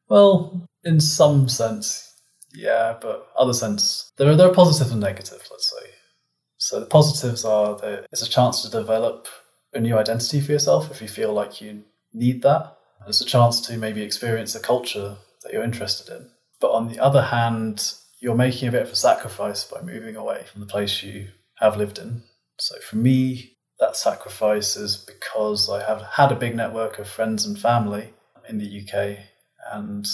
Well, 0.09 0.67
in 0.83 0.99
some 0.99 1.49
sense, 1.49 2.17
yeah, 2.53 2.97
but 3.01 3.29
other 3.38 3.53
sense, 3.53 4.11
there 4.17 4.29
are, 4.29 4.35
there 4.35 4.49
are 4.49 4.53
positives 4.53 4.91
and 4.91 5.01
negatives, 5.01 5.49
let's 5.53 5.71
say. 5.71 5.91
So 6.57 6.81
the 6.81 6.87
positives 6.87 7.45
are 7.45 7.79
that 7.79 8.07
it's 8.11 8.27
a 8.27 8.29
chance 8.29 8.62
to 8.62 8.71
develop 8.71 9.29
a 9.73 9.79
new 9.79 9.97
identity 9.97 10.41
for 10.41 10.51
yourself 10.51 10.91
if 10.91 11.01
you 11.01 11.07
feel 11.07 11.33
like 11.33 11.61
you 11.61 11.85
need 12.12 12.43
that. 12.43 12.77
It's 13.07 13.21
a 13.21 13.25
chance 13.25 13.61
to 13.69 13.77
maybe 13.77 14.03
experience 14.03 14.57
a 14.57 14.61
culture 14.61 15.17
that 15.45 15.53
you're 15.53 15.62
interested 15.62 16.12
in. 16.12 16.29
But 16.61 16.73
on 16.73 16.88
the 16.88 16.99
other 16.99 17.23
hand, 17.23 17.93
you're 18.19 18.35
making 18.35 18.67
a 18.67 18.73
bit 18.73 18.83
of 18.83 18.91
a 18.91 18.97
sacrifice 18.97 19.62
by 19.62 19.81
moving 19.81 20.17
away 20.17 20.45
from 20.51 20.61
the 20.61 20.67
place 20.67 21.05
you 21.05 21.29
have 21.61 21.77
lived 21.77 21.99
in. 21.99 22.23
So 22.59 22.77
for 22.81 22.97
me, 22.97 23.57
that 23.81 23.97
sacrifice 23.97 24.77
is 24.77 24.97
because 24.97 25.71
I 25.71 25.85
have 25.85 26.03
had 26.03 26.33
a 26.33 26.37
big 26.37 26.57
network 26.57 26.99
of 26.99 27.09
friends 27.09 27.47
and 27.47 27.59
family 27.59 28.12
in 28.49 28.59
the 28.59 28.83
UK, 28.83 29.18
and 29.73 30.07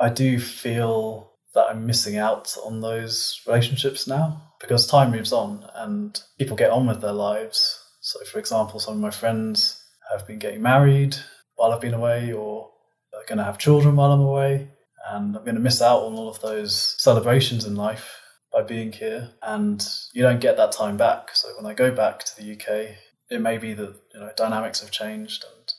I 0.00 0.08
do 0.08 0.40
feel 0.40 1.32
that 1.54 1.66
I'm 1.68 1.86
missing 1.86 2.16
out 2.16 2.56
on 2.64 2.80
those 2.80 3.40
relationships 3.46 4.06
now 4.06 4.42
because 4.60 4.86
time 4.86 5.10
moves 5.10 5.32
on 5.32 5.66
and 5.74 6.20
people 6.38 6.56
get 6.56 6.70
on 6.70 6.86
with 6.86 7.00
their 7.00 7.12
lives. 7.12 7.78
So, 8.00 8.24
for 8.24 8.38
example, 8.38 8.80
some 8.80 8.94
of 8.94 9.00
my 9.00 9.10
friends 9.10 9.84
have 10.10 10.26
been 10.26 10.38
getting 10.38 10.62
married 10.62 11.16
while 11.56 11.72
I've 11.72 11.80
been 11.80 11.94
away, 11.94 12.32
or 12.32 12.70
they're 13.12 13.26
going 13.26 13.38
to 13.38 13.44
have 13.44 13.58
children 13.58 13.96
while 13.96 14.12
I'm 14.12 14.20
away. 14.20 14.68
And 15.10 15.36
I'm 15.36 15.44
going 15.44 15.56
to 15.56 15.60
miss 15.60 15.82
out 15.82 16.02
on 16.02 16.14
all 16.14 16.28
of 16.28 16.40
those 16.40 16.94
celebrations 16.98 17.64
in 17.64 17.76
life 17.76 18.21
by 18.52 18.62
being 18.62 18.92
here. 18.92 19.30
And 19.42 19.84
you 20.12 20.22
don't 20.22 20.40
get 20.40 20.56
that 20.56 20.72
time 20.72 20.96
back. 20.96 21.34
So 21.34 21.48
when 21.56 21.70
I 21.70 21.74
go 21.74 21.90
back 21.90 22.24
to 22.24 22.36
the 22.36 22.52
UK, 22.52 22.96
it 23.30 23.40
may 23.40 23.58
be 23.58 23.72
that 23.74 23.94
you 24.14 24.20
know 24.20 24.30
dynamics 24.36 24.80
have 24.80 24.90
changed 24.90 25.44
and 25.44 25.72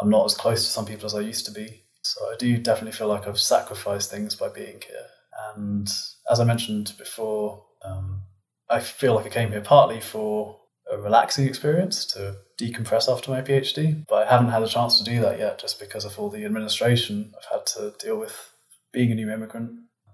I'm 0.00 0.10
not 0.10 0.26
as 0.26 0.34
close 0.34 0.64
to 0.64 0.70
some 0.70 0.86
people 0.86 1.06
as 1.06 1.14
I 1.14 1.20
used 1.20 1.44
to 1.46 1.52
be. 1.52 1.82
So 2.02 2.24
I 2.26 2.36
do 2.38 2.56
definitely 2.56 2.92
feel 2.92 3.08
like 3.08 3.26
I've 3.26 3.40
sacrificed 3.40 4.10
things 4.10 4.36
by 4.36 4.48
being 4.48 4.80
here. 4.80 5.06
And 5.54 5.88
as 6.30 6.40
I 6.40 6.44
mentioned 6.44 6.92
before, 6.96 7.64
um, 7.84 8.22
I 8.70 8.80
feel 8.80 9.14
like 9.14 9.26
I 9.26 9.30
came 9.30 9.50
here 9.50 9.60
partly 9.60 10.00
for 10.00 10.60
a 10.90 10.96
relaxing 10.96 11.46
experience 11.46 12.06
to 12.06 12.36
decompress 12.60 13.12
after 13.12 13.30
my 13.30 13.42
PhD, 13.42 14.06
but 14.08 14.26
I 14.26 14.30
haven't 14.30 14.50
had 14.50 14.62
a 14.62 14.68
chance 14.68 14.98
to 14.98 15.04
do 15.04 15.20
that 15.20 15.38
yet 15.38 15.58
just 15.58 15.78
because 15.78 16.04
of 16.04 16.18
all 16.18 16.30
the 16.30 16.44
administration 16.44 17.32
I've 17.36 17.58
had 17.58 17.66
to 17.66 17.94
deal 17.98 18.18
with 18.18 18.52
being 18.92 19.12
a 19.12 19.14
new 19.14 19.30
immigrant 19.30 19.72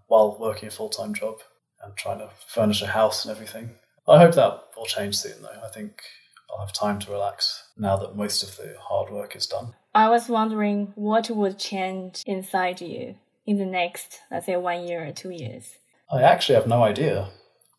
while 0.09 0.37
working 0.41 0.69
a 0.69 0.73
full 0.73 0.89
time 0.89 1.15
job 1.15 1.37
and 1.85 1.97
trying 1.97 2.19
to 2.19 2.31
furnish 2.47 2.83
a 2.83 2.87
house 2.87 3.25
and 3.25 3.33
everything. 3.35 3.71
I 4.09 4.19
hope 4.19 4.35
that 4.35 4.65
will 4.77 4.87
change 4.87 5.17
soon 5.17 5.43
though. 5.43 5.61
I 5.65 5.69
think 5.69 6.03
I'll 6.51 6.65
have 6.65 6.73
time 6.73 6.99
to 7.01 7.11
relax 7.11 7.69
now 7.77 7.97
that 7.97 8.17
most 8.17 8.43
of 8.43 8.57
the 8.57 8.77
hard 8.81 9.11
work 9.11 9.35
is 9.35 9.47
done. 9.47 9.75
I 9.95 10.09
was 10.09 10.29
wondering 10.29 10.93
what 10.95 11.31
would 11.31 11.59
change 11.59 12.23
inside 12.27 12.81
you 12.81 13.17
in 13.47 13.59
the 13.59 13.67
next, 13.67 14.21
let's 14.31 14.47
say, 14.47 14.57
one 14.57 14.87
year 14.87 15.07
or 15.07 15.13
two 15.13 15.31
years. 15.31 15.77
I 16.11 16.23
actually 16.23 16.57
have 16.57 16.67
no 16.67 16.83
idea. 16.83 17.29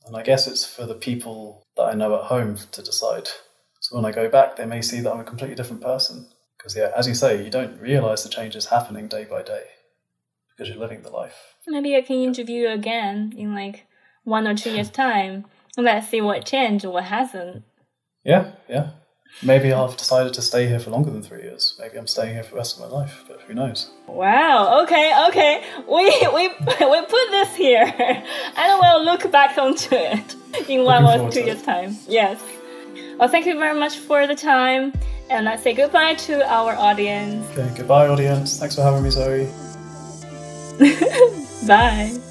And 0.05 0.15
I 0.15 0.21
guess 0.21 0.47
it's 0.47 0.65
for 0.65 0.85
the 0.85 0.93
people 0.93 1.65
that 1.75 1.83
I 1.83 1.93
know 1.93 2.15
at 2.15 2.25
home 2.25 2.57
to 2.71 2.81
decide. 2.81 3.27
So 3.79 3.95
when 3.95 4.05
I 4.05 4.11
go 4.11 4.29
back, 4.29 4.55
they 4.55 4.65
may 4.65 4.81
see 4.81 4.99
that 5.01 5.11
I'm 5.11 5.19
a 5.19 5.23
completely 5.23 5.55
different 5.55 5.81
person. 5.81 6.27
Because, 6.57 6.75
yeah, 6.75 6.91
as 6.95 7.07
you 7.07 7.15
say, 7.15 7.43
you 7.43 7.49
don't 7.49 7.79
realize 7.79 8.23
the 8.23 8.29
changes 8.29 8.67
happening 8.67 9.07
day 9.07 9.25
by 9.25 9.41
day 9.41 9.63
because 10.49 10.69
you're 10.69 10.79
living 10.79 11.01
the 11.01 11.09
life. 11.09 11.55
Maybe 11.67 11.95
I 11.95 12.01
can 12.01 12.17
interview 12.17 12.63
you 12.63 12.69
again 12.69 13.33
in 13.35 13.53
like 13.53 13.85
one 14.25 14.47
or 14.47 14.55
two 14.55 14.71
years' 14.71 14.89
time. 14.89 15.45
Let's 15.77 16.09
see 16.09 16.21
what 16.21 16.45
changed, 16.45 16.85
what 16.85 17.05
hasn't. 17.05 17.63
Yeah, 18.23 18.51
yeah. 18.67 18.91
Maybe 19.43 19.69
have 19.69 19.97
decided 19.97 20.33
to 20.35 20.41
stay 20.41 20.67
here 20.67 20.79
for 20.79 20.91
longer 20.91 21.11
than 21.11 21.21
three 21.21 21.41
years. 21.43 21.75
Maybe 21.79 21.97
I'm 21.97 22.07
staying 22.07 22.33
here 22.33 22.43
for 22.43 22.51
the 22.51 22.55
rest 22.57 22.79
of 22.79 22.89
my 22.89 22.97
life, 22.97 23.25
but 23.27 23.41
who 23.41 23.53
knows? 23.53 23.91
Wow. 24.07 24.81
Okay. 24.83 25.11
Okay. 25.27 25.63
We 25.87 26.09
we 26.33 26.47
we 26.67 27.01
put 27.01 27.31
this 27.31 27.53
here, 27.55 27.83
and 28.57 28.79
we'll 28.81 29.03
look 29.03 29.29
back 29.31 29.57
onto 29.57 29.93
it 29.93 30.35
in 30.69 30.85
one 30.85 31.03
or 31.05 31.29
two 31.29 31.41
years' 31.41 31.61
time. 31.63 31.97
Yes. 32.07 32.41
Well, 33.19 33.27
thank 33.27 33.45
you 33.45 33.59
very 33.59 33.77
much 33.77 33.97
for 33.97 34.25
the 34.25 34.35
time, 34.35 34.93
and 35.29 35.45
let's 35.45 35.63
say 35.63 35.73
goodbye 35.73 36.15
to 36.15 36.49
our 36.49 36.73
audience. 36.75 37.45
Okay. 37.51 37.69
Goodbye, 37.75 38.07
audience. 38.07 38.57
Thanks 38.57 38.75
for 38.75 38.83
having 38.83 39.03
me, 39.03 39.09
Zoe. 39.09 39.49
Bye. 41.67 42.24